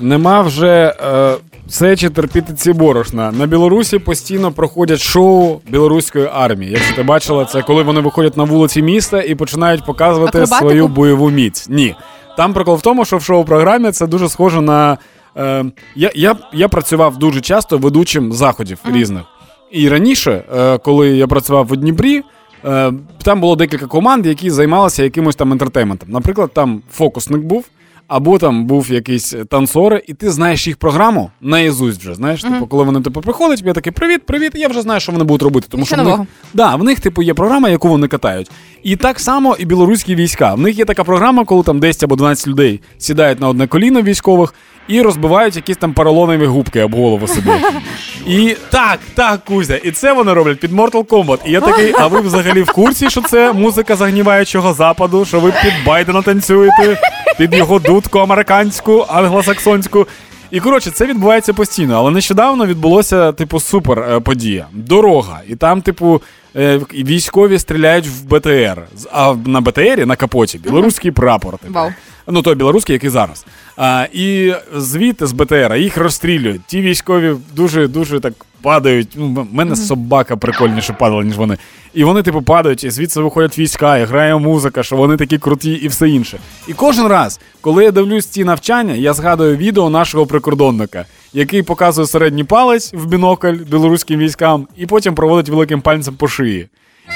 [0.00, 1.34] Нема вже е,
[1.68, 3.32] сечі терпіти ці борошна.
[3.32, 6.72] На Білорусі постійно проходять шоу білоруської армії.
[6.72, 10.70] Якщо ти бачила, це коли вони виходять на вулиці міста і починають показувати Акробатику?
[10.70, 11.68] свою бойову міць.
[11.68, 11.94] Ні.
[12.36, 14.98] Там прикол в тому, що в шоу-програмі це дуже схоже на.
[15.36, 19.22] Е, я, я, я працював дуже часто ведучим заходів різних.
[19.70, 22.22] І раніше, е, коли я працював в Дніпрі,
[22.64, 26.10] е, там було декілька команд, які займалися якимось там ентертейментом.
[26.10, 27.64] Наприклад, там фокусник був.
[28.08, 32.14] Або там був якийсь танцори, і ти знаєш їх програму наїзусть вже.
[32.14, 34.52] Знаєш, типу, коли вони типу приходять, я такий привіт, привіт.
[34.54, 35.66] Я вже знаю, що вони будуть робити.
[35.70, 36.20] Тому що в них,
[36.54, 38.50] да, в них, типу, є програма, яку вони катають.
[38.82, 40.54] І так само і білоруські війська.
[40.54, 44.02] В них є така програма, коли там 10 або 12 людей сідають на одне коліно
[44.02, 44.54] військових
[44.88, 47.50] і розбивають якісь там поролонові губки об голову собі.
[48.26, 51.38] І так, так, Кузя, і це вони роблять під Mortal Kombat.
[51.46, 55.52] І я такий, а ви взагалі в курсі, що це музика загніваючого западу, що ви
[55.62, 57.00] під Байдена танцюєте,
[57.38, 60.06] під його дудку американську, англосаксонську.
[60.50, 64.66] І коротше, це відбувається постійно, але нещодавно відбулося, типу, супер е, подія.
[64.72, 65.40] Дорога.
[65.48, 66.22] І там, типу,
[66.56, 68.82] е, військові стріляють в БТР.
[69.12, 71.58] А на БТРі на капоті білоруський прапор.
[71.58, 71.74] Типу.
[71.74, 71.90] Вау.
[72.30, 73.46] Ну, той білоруський, який зараз.
[73.76, 76.60] А, і звідти з БТРа їх розстрілюють.
[76.66, 79.08] Ті військові дуже дуже так падають.
[79.14, 81.56] Ну, мене собака прикольніше падала, ніж вони.
[81.94, 85.72] І вони, типу, падають, і звідси виходять війська, і грає музика, що вони такі круті
[85.72, 86.38] і все інше.
[86.68, 92.06] І кожен раз, коли я дивлюсь ці навчання, я згадую відео нашого прикордонника, який показує
[92.06, 96.68] середній палець в бінокль білоруським військам, і потім проводить великим пальцем по шиї.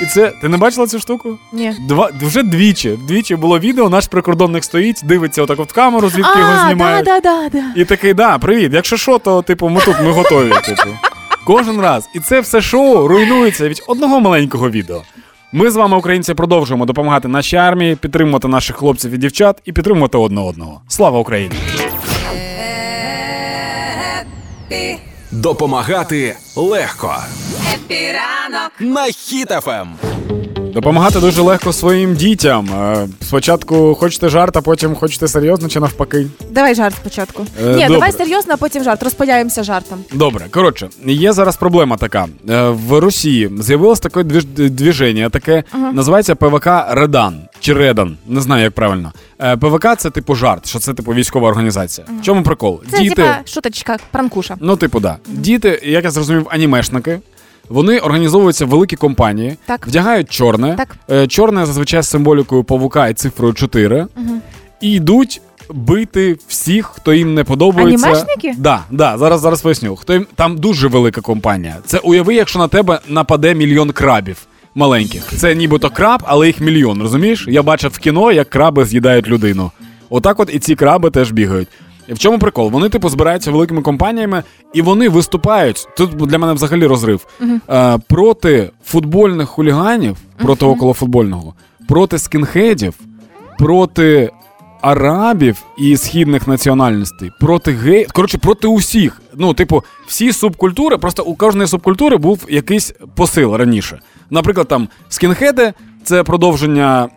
[0.02, 1.38] І це ти не бачила цю штуку?
[1.52, 1.72] Ні.
[1.88, 2.98] Два вже двічі.
[3.08, 7.02] Двічі було відео, наш прикордонник стоїть, дивиться отак от в камеру, звідки його А, да,
[7.02, 7.64] да, да, да.
[7.76, 8.70] І такий, да, привіт.
[8.74, 10.52] Якщо що, то типу, ми тут, ми готові.
[10.66, 10.88] Типу.
[11.46, 12.08] Кожен раз.
[12.14, 15.02] І це все шоу руйнується від одного маленького відео.
[15.52, 20.18] Ми з вами, українці, продовжуємо допомагати нашій армії, підтримувати наших хлопців і дівчат і підтримувати
[20.18, 20.80] одне одного.
[20.88, 21.54] Слава Україні!
[25.32, 27.16] Допомагати легко.
[27.74, 29.98] Хеппі ранок На Хіт FM.
[30.72, 32.68] Допомагати дуже легко своїм дітям.
[32.74, 36.26] Е, Спочатку хочете жарт, а потім хочете серйозно чи навпаки.
[36.50, 37.46] Давай жарт спочатку.
[37.62, 37.88] Е, Ні, добре.
[37.88, 39.02] давай серйозно, а потім жарт.
[39.02, 39.98] Розподіляємося жартом.
[40.12, 42.26] Добре, коротше, є зараз проблема така.
[42.50, 48.16] Е, В Росії з'явилось таке двіж- двіження, таке називається ПВК Редан чи Редан.
[48.26, 49.12] Не знаю, як правильно.
[49.40, 52.06] Е, ПВК це типу жарт, що це типу військова організація.
[52.20, 52.80] В чому прикол?
[52.90, 54.56] Це типа шуточка, пранкуша.
[54.60, 55.16] Ну, типу, да.
[55.28, 57.20] Діти, як я зрозумів, анімешники.
[57.72, 59.86] Вони організовуються в великі компанії, Так.
[59.86, 60.74] вдягають чорне.
[60.76, 60.96] Так.
[61.10, 64.06] Е, чорне зазвичай з символікою павука і цифрою 4.
[64.80, 68.06] І йдуть бити всіх, хто їм не подобається.
[68.06, 68.54] Анімешники?
[68.58, 69.96] Да, да, зараз, зараз поясню.
[69.96, 70.26] Хто їм...
[70.34, 71.76] Там дуже велика компанія.
[71.86, 74.36] Це уяви, якщо на тебе нападе мільйон крабів.
[74.74, 75.22] маленьких.
[75.36, 77.02] Це нібито краб, але їх мільйон.
[77.02, 77.46] Розумієш?
[77.48, 79.70] Я бачив в кіно, як краби з'їдають людину.
[80.10, 81.68] Отак, от і ці краби теж бігають.
[82.08, 82.70] І в чому прикол?
[82.70, 84.42] Вони, типу, збираються великими компаніями,
[84.74, 85.88] і вони виступають.
[85.96, 87.26] Тут для мене взагалі розрив
[87.70, 91.54] е, проти футбольних хуліганів, проти околофутбольного,
[91.88, 92.94] проти скінхедів,
[93.58, 94.30] проти
[94.80, 99.22] арабів і східних національностей, проти гей, коротше, проти усіх.
[99.36, 103.98] Ну, типу, всі субкультури, просто у кожної субкультури був якийсь посил раніше.
[104.30, 105.72] Наприклад, там скінхеди
[106.04, 107.08] це продовження,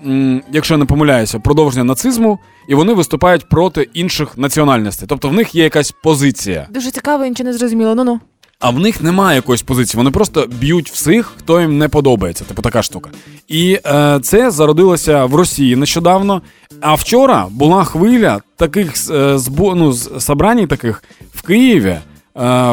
[0.52, 5.08] якщо я не помиляюся, продовження нацизму, і вони виступають проти інших національностей.
[5.10, 6.68] Тобто в них є якась позиція.
[6.70, 7.96] Дуже цікаво, нічого не зрозуміло.
[7.96, 8.20] Ну ну.
[8.60, 9.98] А в них немає якоїсь позиції.
[9.98, 12.44] Вони просто б'ють всіх, хто їм не подобається.
[12.44, 13.10] Типу така штука.
[13.48, 16.42] І е, це зародилося в Росії нещодавно.
[16.82, 22.02] А вчора була хвиля таких е, збо, ну, з- собрань таких в Києві, е,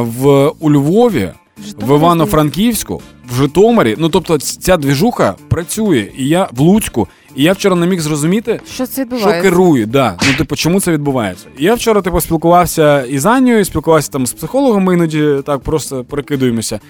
[0.01, 3.96] в у Львові, в Івано-Франківську, в Житомирі.
[3.98, 6.08] Ну тобто ця двіжуха працює.
[6.18, 7.08] І я в Луцьку.
[7.36, 10.16] І я вчора не міг зрозуміти, Що це що керує, да.
[10.26, 11.46] Ну, типу, чому це відбувається?
[11.58, 16.80] Я вчора, типу, спілкувався із Анією, спілкувався там з психологом, ми іноді так просто перекидуємося.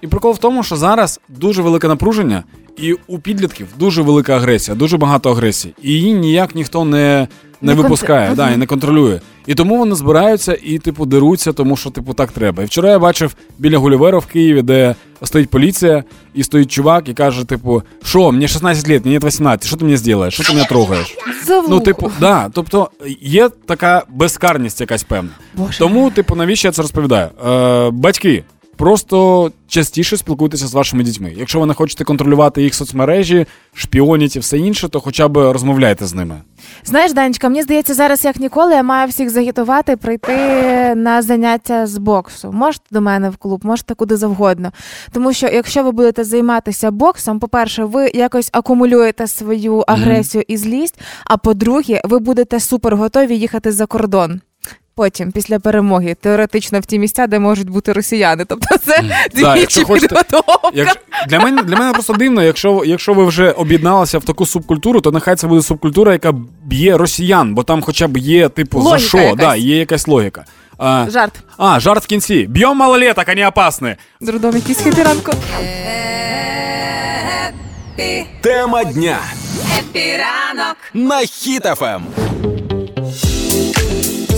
[0.00, 2.44] І прикол в тому, що зараз дуже велике напруження,
[2.76, 5.74] і у підлітків дуже велика агресія, дуже багато агресії.
[5.82, 7.28] І її ніяк ніхто не,
[7.60, 9.20] не, Не випускає, контр- да, і не контролює.
[9.46, 12.62] І тому вони збираються і, типу, деруться, тому що, типу, так треба.
[12.62, 16.04] І вчора я бачив біля Гулівера в Києві, де стоїть поліція,
[16.34, 19.96] і стоїть чувак і каже, типу, що, мені 16 років, мені 18, що ти мені
[19.96, 21.16] зробиш, що ти мене трогаєш?
[21.46, 21.68] Завуха.
[21.74, 25.30] Ну, типу, да, тобто є така безкарність якась певна.
[25.54, 25.78] Боже.
[25.78, 27.28] Тому, типу, навіщо я це розповідаю?
[27.46, 28.44] Е, батьки,
[28.76, 31.32] просто частіше спілкуйтеся з вашими дітьми.
[31.36, 36.06] Якщо ви не хочете контролювати їх соцмережі, шпіоніть і все інше, то хоча б розмовляйте
[36.06, 36.42] з ними.
[36.84, 40.36] Знаєш, Данечка, мені здається, зараз як ніколи я маю всіх загітувати прийти
[40.94, 42.52] на заняття з боксу.
[42.52, 44.72] Можете до мене в клуб, можете куди завгодно.
[45.12, 51.00] Тому що якщо ви будете займатися боксом, по-перше, ви якось акумулюєте свою агресію і злість.
[51.24, 54.40] А по-друге, ви будете супер готові їхати за кордон.
[54.98, 58.44] Потім, після перемоги, теоретично в ті місця, де можуть бути росіяни.
[58.44, 59.02] Тобто це
[59.34, 60.70] двічі підготовка.
[60.74, 65.00] Якщо, для, мене, для мене просто дивно, якщо, якщо ви вже об'єдналися в таку субкультуру,
[65.00, 66.32] то нехай це буде субкультура, яка
[66.64, 69.36] б'є росіян, бо там хоча б є, типу, Логіка за що, якась.
[69.36, 70.44] да, є якась логіка.
[70.78, 71.32] А, Жарт.
[71.56, 72.46] а, жарт в кінці.
[72.48, 73.94] Б'ємо малолеток, вони опасні.
[74.20, 75.32] З родом якийсь хепіранку.
[78.40, 79.18] Тема дня
[79.78, 80.76] Епіранок.
[80.94, 81.20] на
[81.82, 82.25] Ем.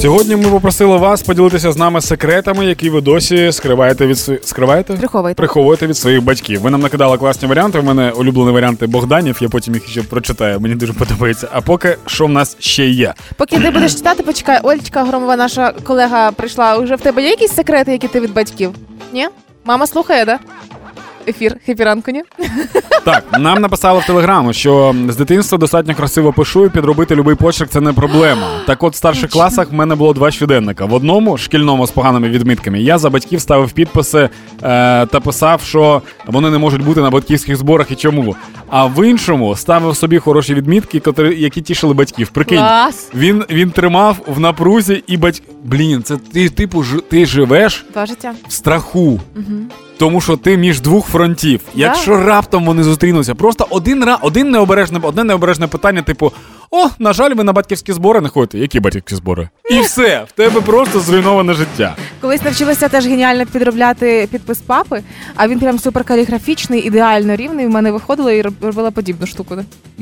[0.03, 4.45] Сьогодні ми попросили вас поділитися з нами секретами, які ви досі скриваєте від своїх.
[4.45, 4.95] Скриваєте?
[4.95, 5.37] Приховуєте.
[5.37, 6.61] Приховуєте від своїх батьків.
[6.61, 7.79] Ви нам накидали класні варіанти.
[7.79, 9.39] У мене улюблені варіанти Богданів.
[9.41, 10.61] Я потім їх ще прочитаю.
[10.61, 11.49] Мені дуже подобається.
[11.53, 13.15] А поки що в нас ще є?
[13.37, 16.77] Поки ти будеш читати, почекай, Ольчка Громова, наша колега, прийшла.
[16.77, 18.71] Уже в тебе є якісь секрети, які ти від батьків?
[19.13, 19.29] Ні?
[19.65, 20.39] Мама слухає, да?
[21.29, 21.57] Ефір,
[22.13, 22.23] ні?
[23.05, 27.71] Так, нам написали в телеграму, що з дитинства достатньо красиво пишу і підробити любий почерк
[27.71, 28.49] це не проблема.
[28.67, 30.85] Так от в старших класах в мене було два щоденника.
[30.85, 34.29] В одному шкільному з поганими відмітками я за батьків ставив підписи е,
[35.07, 38.37] та писав, що вони не можуть бути на батьківських зборах і чому.
[38.71, 41.03] А в іншому ставив собі хороші відмітки,
[41.37, 42.29] які тішили батьків.
[42.29, 43.11] Прикинь, Клас.
[43.15, 45.47] він, він тримав в напрузі і батьки.
[45.65, 48.35] Блін, це ти типу ж ти живеш Два життя.
[48.49, 49.21] в страху.
[49.99, 51.61] Тому що ти між двох фронтів.
[51.75, 56.33] Якщо раптом вони зустрінуться, просто один ра один необережне, одне необережне питання, типу:
[56.71, 58.59] о, на жаль, ви на батьківські збори не ходите.
[58.59, 59.49] Які батьківські збори?
[59.71, 61.97] І все, в тебе просто зруйноване життя.
[62.21, 65.03] Колись навчилася теж геніально підробляти підпис папи,
[65.37, 67.67] а він прям суперкаліграфічний, ідеально рівний.
[67.67, 69.57] В мене виходила і робила подібну штуку.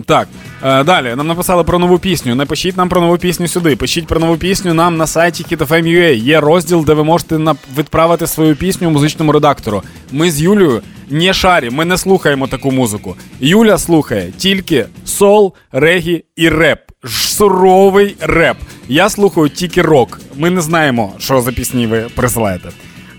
[0.07, 0.29] Так,
[0.63, 2.35] е, далі нам написали про нову пісню.
[2.35, 3.77] Напишіть нам про нову пісню сюди.
[3.77, 6.15] Пишіть про нову пісню нам на сайті HitFM.ua.
[6.15, 7.39] Є розділ, де ви можете
[7.79, 9.83] відправити свою пісню музичному редактору.
[10.13, 13.17] Ми з Юлею не шарі, ми не слухаємо таку музику.
[13.41, 16.79] Юля слухає тільки сол, регі і реп.
[17.09, 18.57] Суровий реп.
[18.89, 20.21] Я слухаю тільки рок.
[20.37, 22.69] Ми не знаємо, що за пісні ви присилаєте.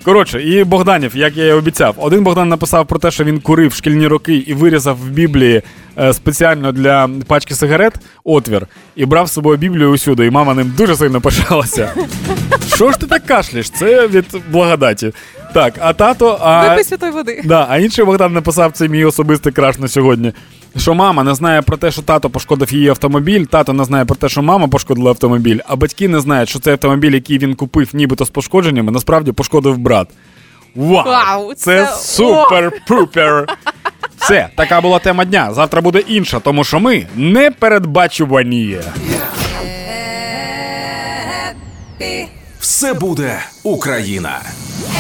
[0.07, 3.73] Коротше, і Богданів, як я і обіцяв, один Богдан написав про те, що він курив
[3.73, 5.61] шкільні роки і вирізав в Біблії
[5.99, 10.73] е, спеціально для пачки сигарет отвір і брав з собою Біблію усюди, і мама ним
[10.77, 11.93] дуже сильно пишалася.
[12.75, 13.69] Що ж ти так кашляєш?
[13.69, 15.11] Це від благодаті.
[15.57, 16.37] Так, а тато.
[16.41, 16.69] А...
[16.69, 17.41] Випий святої води.
[17.45, 20.33] Да, а інший Богдан написав це мій особистий краш на сьогодні.
[20.75, 24.15] Що мама не знає про те, що тато пошкодив її автомобіль, тато не знає про
[24.15, 27.89] те, що мама пошкодила автомобіль, а батьки не знають, що цей автомобіль, який він купив,
[27.93, 30.07] нібито з пошкодженнями, насправді пошкодив брат.
[30.75, 31.05] Вау!
[31.05, 33.45] Вау, це це- супер-пупер!
[34.17, 35.53] Все, така була тема дня.
[35.53, 38.77] Завтра буде інша, тому що ми не передбачувані.
[42.67, 44.41] Все буде Україна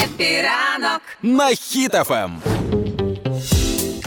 [0.03, 1.01] Хеппі ранок.
[1.23, 2.31] на Хіт FM.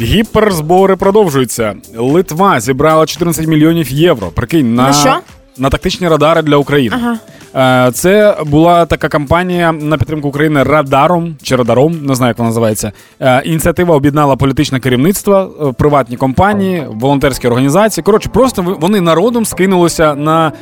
[0.01, 1.74] Гіперзбори продовжуються.
[1.97, 4.28] Литва зібрала 14 мільйонів євро.
[4.28, 5.18] Прикинь, на, На що?
[5.57, 6.97] на тактичні радари для України.
[7.01, 7.18] Ага.
[7.57, 12.48] Е, Це була така кампанія на підтримку України Радаром чи Радаром, не знаю, як вона
[12.48, 12.92] називається.
[13.20, 18.05] Е, Ініціатива об'єднала політичне керівництво, е, приватні компанії, волонтерські організації.
[18.05, 20.53] Коротше, просто вони народом скинулися на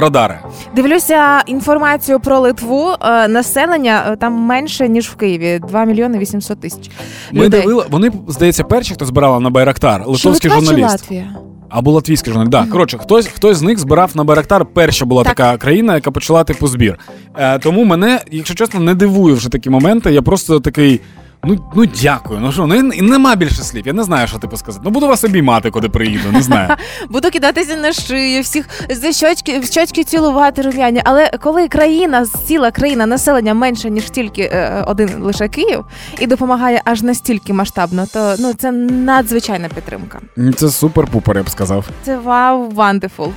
[0.00, 0.38] радари.
[0.76, 2.94] Дивлюся інформацію про Литву.
[3.28, 6.90] Населення там менше ніж в Києві 2 мільйони 800 тисяч.
[7.32, 7.60] Ми людей.
[7.60, 10.82] дивили, вони здається, перші, хто збирала на Байрактар, Чи Литва, чи.
[10.82, 11.26] Латвія?
[11.74, 12.50] Або латвійський журналіст.
[12.50, 14.66] Да, коротше, хтось хтось з них збирав на Байрактар.
[14.66, 15.34] Перша була Так.
[15.36, 16.98] така країна, яка почала типу збір.
[17.36, 20.12] Е, тому мене, якщо чесно, не дивує вже такі моменти.
[20.12, 21.00] Я просто такий.
[21.46, 22.40] Ну, ну дякую.
[22.40, 23.86] Ну що, ну і нема більше слів.
[23.86, 24.82] Я не знаю, що типу сказати.
[24.84, 26.32] Ну буду вас обіймати, куди приїду.
[26.32, 26.68] Не знаю.
[27.08, 31.00] Буду кидатися на шию, всіх за щочки, в щочки цілувати рум'яні.
[31.04, 35.84] Але коли країна, ціла країна, населення менше, ніж тільки е, один лише Київ,
[36.18, 40.20] і допомагає аж настільки масштабно, то ну це надзвичайна підтримка.
[40.56, 41.84] Це супер-пупер, я б сказав.
[42.02, 43.32] Це вау, wonderful.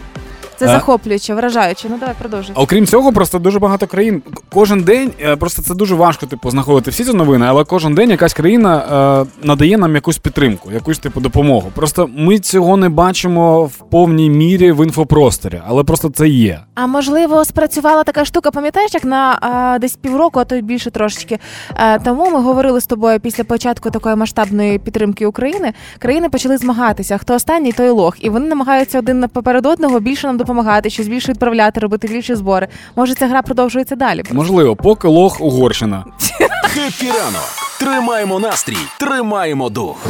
[0.59, 0.67] Це А?
[0.67, 1.87] захоплююче, вражаюче.
[1.91, 2.55] Ну давай продовжуй.
[2.55, 4.21] Окрім цього, просто дуже багато країн.
[4.53, 8.09] Кожен день е, просто це дуже важко, типу, знаходити всі ці новини, але кожен день
[8.09, 11.71] якась країна е, надає нам якусь підтримку, якусь типу допомогу.
[11.75, 16.59] Просто ми цього не бачимо в повній мірі в інфопросторі, але просто це є.
[16.75, 20.91] А можливо, спрацювала така штука, пам'ятаєш, як на а, десь півроку, а то й більше
[20.91, 21.39] трошечки.
[21.75, 25.73] А, тому ми говорили з тобою після початку такої масштабної підтримки України.
[25.99, 27.17] Країни почали змагатися.
[27.17, 28.15] Хто останній, той лох.
[28.19, 32.35] І вони намагаються один на- поперед одного більше нам допомагати, щось більше відправляти, робити більші
[32.35, 32.67] збори.
[32.95, 34.23] Може, ця гра продовжується далі.
[34.31, 36.05] Можливо, поки лох Угорщина.
[36.63, 37.49] Хепі ранок.
[37.79, 40.05] Тримаємо настрій, тримаємо дух.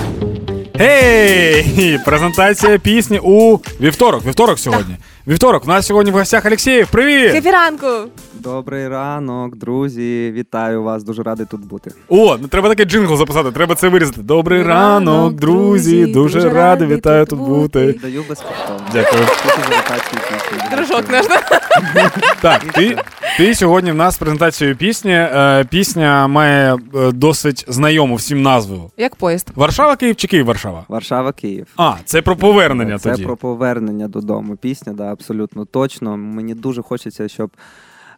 [0.75, 1.99] Гей!
[2.05, 4.25] Презентація пісні у вівторок.
[4.25, 4.95] Вівторок сьогодні.
[5.28, 5.63] Вівторок.
[5.65, 6.88] У нас сьогодні в гостях Алексєєв.
[6.91, 7.32] Привіт!
[7.32, 7.88] Кефіранку!
[8.34, 10.32] Добрий ранок, друзі.
[10.36, 11.03] Вітаю вас.
[11.03, 11.91] Дуже радий тут бути.
[12.09, 14.21] О, ну треба такий джингл записати, треба це вирізати.
[14.21, 15.95] Добрий ранок, Ранок, друзі.
[15.97, 17.99] друзі, Дуже дуже радий, радий вітаю тут бути.
[18.01, 18.82] Даю безкоштовно.
[18.93, 19.21] Дякую.
[19.25, 20.78] Тут презентації пісні.
[20.78, 21.25] Дружок наш.
[21.28, 21.41] да?
[22.41, 22.97] Так, ти,
[23.38, 25.11] ти сьогодні в нас з презентацією пісні.
[25.13, 28.91] Е, пісня має е, досить знайому всім назву.
[28.97, 29.47] Як поїзд.
[29.55, 30.86] Варшава, Київ чи Київ, Варшава?
[30.88, 31.67] Варшава, Київ.
[31.78, 33.23] А, це про повернення Це тоді.
[33.23, 34.55] про повернення додому.
[34.55, 36.18] Пісня, да, абсолютно точно.
[36.18, 37.51] Мені дуже хочеться, щоб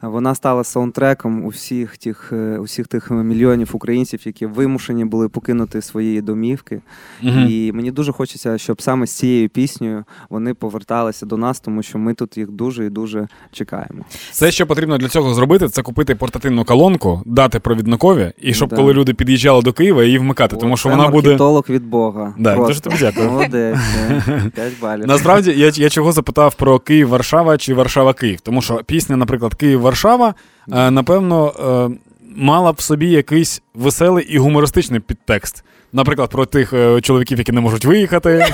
[0.02, 6.22] вона стала саундтреком усіх тих, е, усіх тих мільйонів українців, які вимушені були покинути свої
[6.22, 6.82] домівки.
[7.22, 7.48] Мгм.
[7.50, 11.98] І мені дуже хочеться, щоб саме з цією піснею вони поверталися до нас, тому що
[11.98, 14.06] ми тут їх дуже і дуже чекаємо.
[14.32, 18.76] Все, що потрібно для цього зробити, це купити портативну колонку, дати провідникові, і щоб Да.
[18.76, 21.38] коли люди під'їжджали до Києва, її вмикати, тому що вона буде.
[21.70, 22.34] від Бога.
[22.38, 23.32] Да, дуже тобі дякую.
[23.32, 23.78] Молодець.
[24.56, 25.08] 5 балів.
[25.08, 29.54] Насправді я, я чого запитав про Київ, Варшава чи Варшава Київ, тому що пісня, наприклад,
[29.54, 30.34] Київ Варшава,
[30.72, 31.54] е, напевно,
[31.92, 31.98] е,
[32.36, 35.64] мала б в собі якийсь веселий і гумористичний підтекст.
[35.94, 38.46] Наприклад, про тих е, чоловіків, які не можуть виїхати,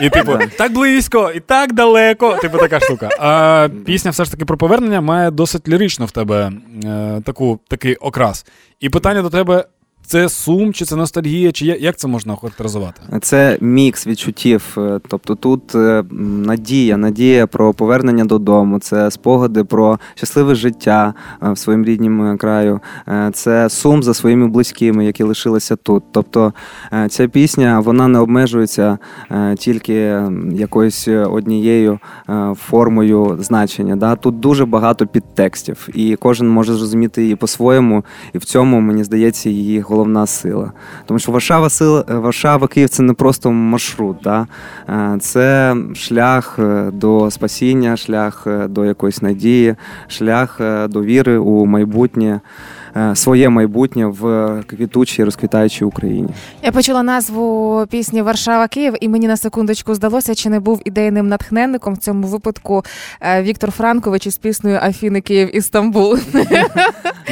[0.00, 2.36] і типу так близько, і так далеко.
[2.42, 3.08] Типу така штука.
[3.20, 6.52] А пісня, все ж таки, про повернення має досить лірично в тебе
[6.84, 8.46] е, таку, такий окрас.
[8.80, 9.64] І питання до тебе:
[10.10, 13.00] це сум, чи це ностальгія, чи як це можна охарактеризувати?
[13.20, 14.76] Це мікс відчуттів.
[15.08, 21.58] Тобто тут е, надія, надія про повернення додому, це спогади про щасливе життя е, в
[21.58, 22.80] своїм ріднім е, краю,
[23.32, 26.02] це сум за своїми близькими, які лишилися тут.
[26.12, 26.52] Тобто
[27.08, 28.98] ця пісня вона не обмежується
[29.58, 31.98] тільки якоюсь однією
[32.54, 33.96] формою значення.
[33.96, 34.16] Да?
[34.16, 39.50] Тут дуже багато підтекстів, і кожен може зрозуміти її по-своєму, і в цьому мені здається
[39.50, 40.72] її головна сила.
[41.06, 44.46] Тому що Варшава сила е, Варшава, Київ це не просто маршрут, да?
[44.88, 49.74] Е, це шлях е, до спасіння, шлях до якоїсь надії,
[50.08, 52.40] шлях до віри у майбутнє,
[53.14, 56.28] своє майбутнє в квітучій розквітаючій Україні.
[56.62, 61.28] Я почула назву пісні Варшава Київ, і мені на секундочку здалося, чи не був ідейним
[61.28, 62.84] натхненником в цьому випадку
[63.20, 66.18] е, Віктор Франкович із піснею Афіни Київ Істамбул.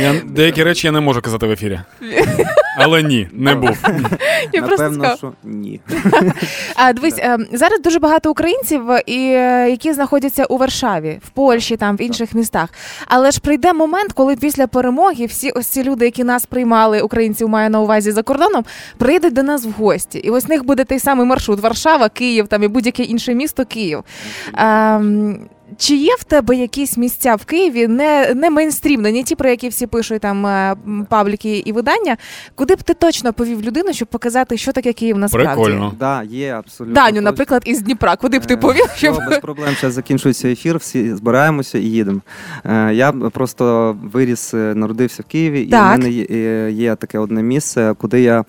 [0.02, 1.80] Я, деякі речі я не можу казати в ефірі.
[2.78, 3.78] Але ні, не був.
[4.52, 5.16] Я просто Напевно, сказала.
[5.16, 5.80] що ні.
[6.76, 11.28] А дивись, е, зараз дуже багато українців, е, і е, які знаходяться у Варшаві, в
[11.28, 12.68] Польщі, там в інших містах.
[13.06, 17.48] Але ж прийде момент, коли після перемоги всі ось ці люди, які нас приймали, українців
[17.48, 18.64] маю на увазі за кордоном,
[18.98, 20.18] прийдуть до нас в гості.
[20.18, 23.64] І ось в них буде той самий маршрут: Варшава, Київ, там і будь-яке інше місто
[23.64, 24.02] Київ.
[24.54, 25.38] Ем,
[25.76, 29.68] чи є в тебе якісь місця в Києві, не, не мейнстрімно, не ті, про які
[29.68, 30.76] всі пишуть там е,
[31.08, 32.16] пабліки і видання,
[32.54, 35.62] куди б ти точно повів людину, щоб показати, що таке Київ насправді?
[35.62, 35.94] Прикольно.
[35.98, 36.94] Да, є абсолютно.
[36.94, 38.16] Даню, наприклад, із Дніпра.
[38.16, 39.74] Куди б ти Е, повів, все, щоб без проблем.
[39.80, 42.20] Зараз закінчується ефір, всі збираємося і їдемо.
[42.64, 47.42] Е, Я б просто виріс, народився в Києві, і в мене є, є таке одне
[47.42, 48.44] місце, куди я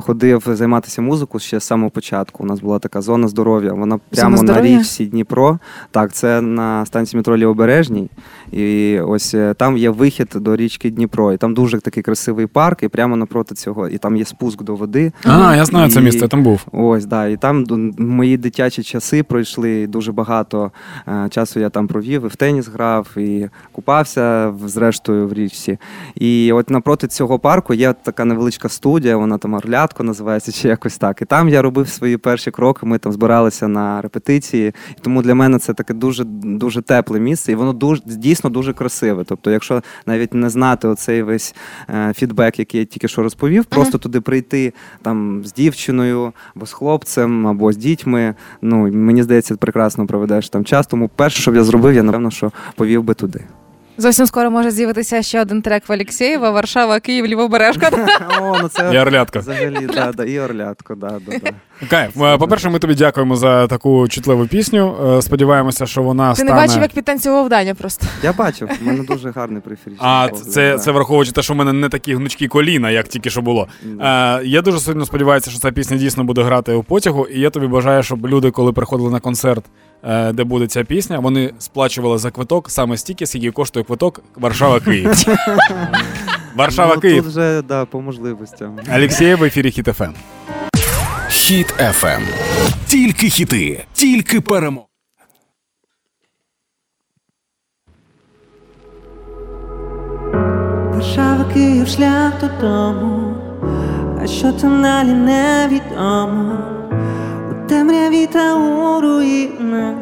[0.00, 2.42] ходив займатися музикою ще з самого початку.
[2.42, 3.72] У нас була така зона здоров'я.
[3.72, 4.78] Вона прямо на здоров'я?
[4.78, 5.58] річці Дніпро.
[5.90, 8.08] Так, це на станції метро Лівобережній.
[8.52, 11.32] І ось е, там є вихід до річки Дніпро.
[11.32, 14.74] І там дуже такий красивий парк, і прямо напроти цього, і там є спуск до
[14.74, 15.12] води.
[15.24, 16.66] А, я знаю це місце, я там був.
[16.72, 17.64] Ось, да, і там
[17.98, 19.80] мої дитячі часи пройшли.
[19.80, 20.72] і Дуже багато
[21.08, 25.78] е, часу я там провів, і в теніс грав, і купався зрештою в річці.
[26.14, 30.98] І от напроти цього парку є така невеличка студія, вона там Орлятко називається, чи якось
[30.98, 31.22] так.
[31.22, 32.86] І там я робив свої перші кроки.
[32.86, 34.72] Ми там збиралися на репетиції.
[35.00, 39.24] Тому для мене це таке дуже дуже тепле місце, і воно дуже дійсно дуже красиве.
[39.24, 41.54] Тобто, якщо навіть не знати оцей весь
[41.90, 44.72] е, фідбек, який я тільки що розповів, просто туди прийти
[45.02, 48.34] там з дівчиною або з хлопцем, або з дітьми.
[48.62, 50.86] Ну мені здається, прекрасно проведеш там час.
[50.86, 53.44] Тому перше, що б я зробив, я напевно, що повів би туди.
[53.98, 57.90] Зовсім скоро може з'явитися ще один трек в Алєксєєва, Варшава, Київ, Лівобережка.
[58.40, 59.38] О, ну це Я орлятка.
[59.38, 61.50] взагалі да, да, і орлятко, да, да, да.
[61.90, 62.22] Кайф.
[62.22, 64.96] Е, По-перше, ми тобі дякуємо за таку чутливу пісню.
[65.18, 66.50] Е, Сподіваємося, що вона Ти стане.
[66.50, 68.06] не бачив, як підтанцював Даня просто.
[68.22, 69.98] Я бачив, у мене дуже гарний периферичний.
[70.10, 70.78] А погляд, це, да.
[70.78, 73.68] це враховуючи те, що в мене не такі гнучкі коліна, як тільки що було.
[74.00, 77.26] Е, я дуже сильно сподіваюся, що ця пісня дійсно буде грати у потягу.
[77.26, 79.64] І я тобі бажаю, щоб люди, коли приходили на концерт,
[80.32, 85.24] де буде ця пісня, вони сплачували за квиток саме стільки, скільки коштує квиток Варшава Київ.
[86.54, 87.22] Варшава ну, Київ.
[87.22, 88.78] Тут вже да, по можливостям.
[88.96, 90.12] Олексій в ефірі Хіт ФМ.
[91.28, 92.20] Хіт FM.
[92.86, 94.84] Тільки хіти, тільки перемог.
[100.92, 103.34] Варшава, Київ, шлях додому,
[104.22, 106.77] а що там далі невідомо.
[107.68, 109.94] Темряві та у руїнах,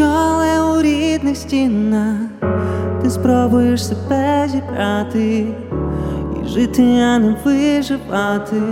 [0.00, 2.16] але у рідних стінах,
[3.02, 5.46] ти спробуєш себе зібрати
[6.42, 8.62] і жити, а не виживати,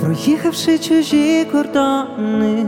[0.00, 2.66] проїхавши чужі кордони.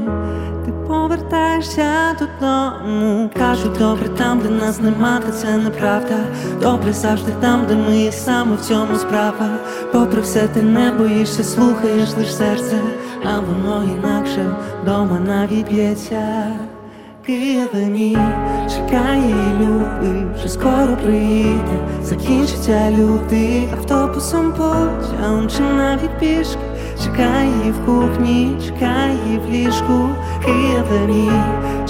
[0.64, 3.30] Ти повертаєшся додому.
[3.38, 6.16] Кажуть, добре там, де нас нема, та це неправда.
[6.62, 9.48] Добре завжди там, де ми саме в цьому справа.
[9.92, 12.76] Попри все, ти не боїшся, слухаєш лиш серце,
[13.24, 14.46] а воно інакше
[14.82, 16.46] вдома навіть б'ється.
[17.26, 18.18] Києве мій,
[18.68, 26.58] чекає і любить, вже скоро приїде, закінчиться лютий автобусом потягом чи навіть пішки.
[27.04, 30.08] Чекає в кухні, чекає в ліжку,
[30.44, 31.30] Києве мій,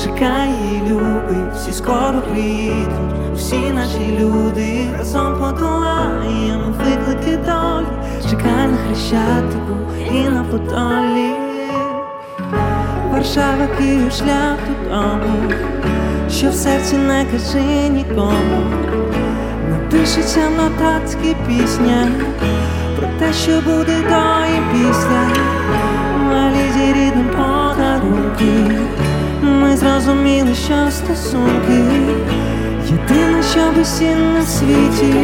[0.04, 7.86] чекає і любить, всі скоро приїдуть, всі наші люди разом подолаємо виклики долі,
[8.30, 9.76] чекай на хрещатику
[10.12, 11.30] і на подолі.
[13.12, 15.52] Варшава, Київ, шлях додому,
[16.30, 18.62] що в серці не кажи нікому,
[19.70, 22.08] напишеться в нотатській пісня
[22.96, 25.26] про те, що буде до і після,
[26.28, 28.80] валізі рідним подарунки.
[29.42, 31.84] Ми зрозуміли, що стосунки
[32.90, 35.14] єдине, що безцінне в світі.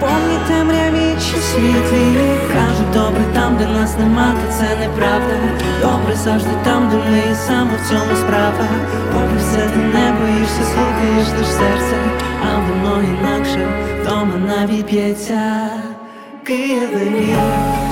[0.00, 2.20] Помні темряві чи світлі
[2.52, 5.34] Кажуть, добре там, де нас нема, та це неправда.
[5.82, 8.64] Добре завжди там, де ми і саме в цьому справа.
[9.12, 11.96] Попри все ти не боїшся, слухаєш лиш серце,
[12.42, 13.68] а воно інакше
[14.00, 15.70] вдома навіть б'ється
[16.44, 17.36] Києве мій,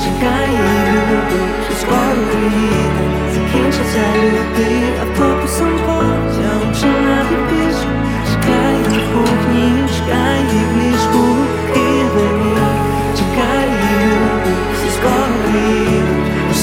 [0.05, 0.61] чекає
[0.93, 3.05] любить, що скоро приїде.
[3.35, 7.89] Закінчиться лютий автобусом потягом чи навіть пішки
[8.31, 10.68] Чекає в кухні, чекає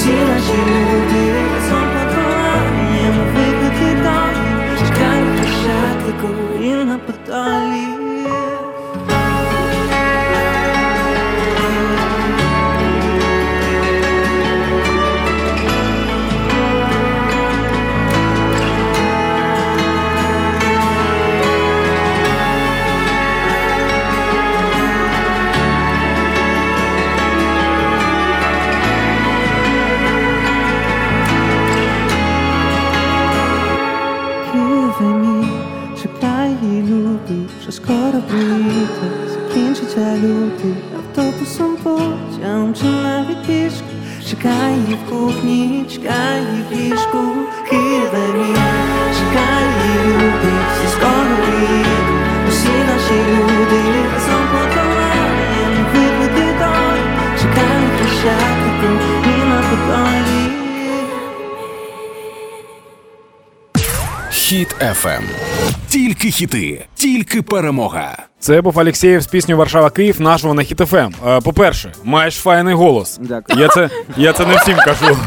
[0.06, 1.16] приїдуть
[3.76, 5.06] Усі наші
[39.95, 43.83] приїде, закінчиться лютий автобусом потягом чи навіть пішки.
[44.29, 46.41] чекай її в кухні, чекай
[64.56, 65.20] Хіт FM.
[65.88, 68.18] Тільки хіти, тільки перемога.
[68.40, 70.96] Це був Алєксєєв з пісню Варшава Київ нашого на Хіт ФМ.
[71.28, 73.18] Е, По-перше, маєш файний голос.
[73.22, 73.60] Дякую.
[73.60, 75.18] Я це, я це не всім кажу.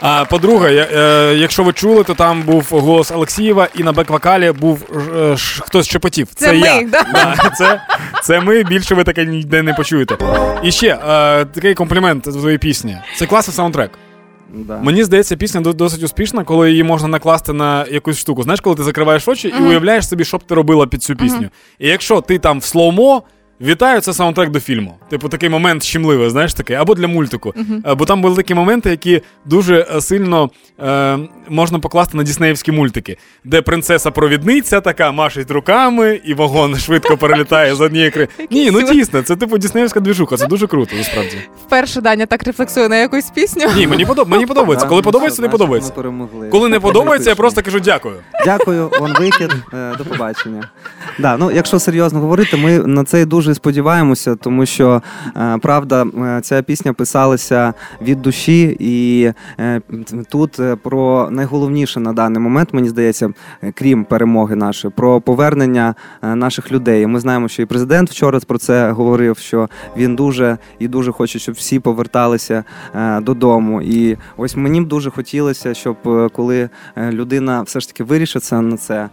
[0.00, 4.52] А по-друге, я- е, якщо ви чули, то там був голос Олексієва, і на бек-вокалі
[4.52, 4.80] був
[5.16, 6.28] е, ш- хтось шепотів.
[6.34, 6.82] Це, Це ми, я.
[6.92, 7.02] да?
[7.12, 7.80] Да, це,
[8.22, 10.16] це ми, більше ви таке ніде не почуєте.
[10.62, 10.98] І ще е,
[11.44, 12.96] такий комплімент до твоєї пісні.
[13.16, 13.90] Це класний саундтрек.
[14.54, 14.80] Да.
[14.82, 18.42] Мені здається, пісня до- досить успішна, коли її можна накласти на якусь штуку.
[18.42, 21.48] Знаєш, коли ти закриваєш очі і уявляєш собі, що б ти робила під цю пісню.
[21.78, 23.22] І якщо ти там в слоумо.
[23.60, 24.94] Вітаю, це саундтрек до фільму.
[25.10, 27.54] Типу такий момент щемливий, знаєш такий, або для мультику.
[27.86, 30.50] Е, Бо там були такі моменти, які дуже е, сильно
[30.82, 31.18] е,
[31.48, 37.80] можна покласти на діснеївські мультики, де принцеса-провідниця така машить руками, і вагон швидко перелітає з
[37.80, 38.28] однієї кри.
[38.50, 41.36] Ні, ну дійсно, це типу діснеївська двіжуха, це дуже круто, насправді.
[41.66, 43.66] Вперше Даня так рефлексує на якусь пісню.
[43.76, 44.28] Ні, мені подоб...
[44.28, 44.86] мені подобається.
[44.86, 45.92] Коли ну, подобається, не подобається.
[46.50, 48.14] Коли не подобається, я просто кажу дякую.
[48.44, 49.54] Дякую, он вихід.
[49.74, 50.70] Е, До побачення.
[51.18, 55.02] Да, ну, якщо серйозно говорити, ми на це дуже сподіваємося, тому що
[55.36, 59.32] е, правда, е, ця пісня писалася від душі, і
[60.30, 66.34] тут про найголовніше на даний момент, мені здається, е, крім перемоги нашої, про повернення е,
[66.34, 67.06] наших людей.
[67.06, 71.38] Ми знаємо, що і президент вчора про це говорив, що він дуже і дуже хоче,
[71.38, 72.64] щоб всі поверталися
[72.94, 73.82] е, додому.
[73.82, 75.96] І ось мені б дуже хотілося, щоб
[76.32, 79.08] коли людина все ж таки вирішиться на це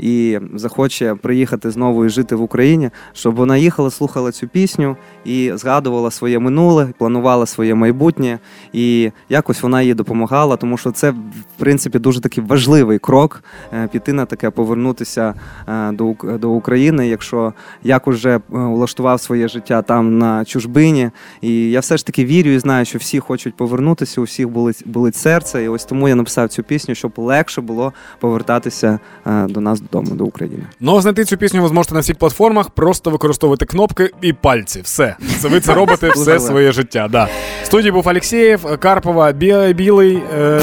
[0.00, 5.52] і захоче приїхати знову і жити в Україні, щоб вона їхала, слухала цю пісню і
[5.54, 8.38] згадувала своє минуле, планувала своє майбутнє,
[8.72, 11.14] і якось вона їй допомагала, тому що це
[11.56, 15.34] в принципі дуже такий важливий крок е, піти на таке, повернутися
[15.68, 21.10] е, до, до України, якщо як уже е, влаштував своє життя там на чужбині.
[21.40, 24.82] І я все ж таки вірю і знаю, що всі хочуть повернутися, у всіх болить,
[24.86, 25.64] болить серце.
[25.64, 30.24] І ось тому я написав цю пісню, щоб легше було повертатися до нас додому, до
[30.24, 30.62] України.
[30.80, 34.80] Ну, знайти цю пісню ви зможете на всіх платформах, просто використовувати кнопки і пальці.
[34.84, 35.16] Все.
[35.38, 37.08] Це ви це робите все своє життя.
[37.10, 37.28] Да.
[37.62, 40.22] В студії був Алєксєєв, Карпова, Бі- Білий.
[40.38, 40.60] Е...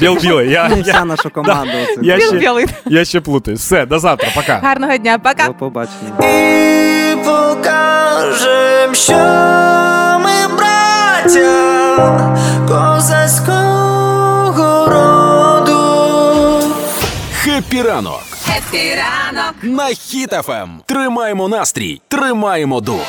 [0.00, 0.50] Біл-білий.
[0.50, 1.72] Я, Ну, я, Вся наша команда.
[1.82, 2.00] оце.
[2.02, 2.66] я, ще, Білий.
[2.86, 3.56] я ще плутаю.
[3.56, 4.58] Все, до завтра, пока.
[4.62, 5.46] Гарного дня, пока.
[5.46, 6.10] До побачення.
[6.20, 9.14] І покажем, що
[10.24, 12.36] ми браття
[13.56, 16.60] козацького роду.
[17.42, 18.22] Хеппі ранок
[18.58, 19.54] Хеппі ранок.
[19.62, 20.68] на Хіт FM.
[20.86, 23.00] Тримаємо настрій, тримаємо дух.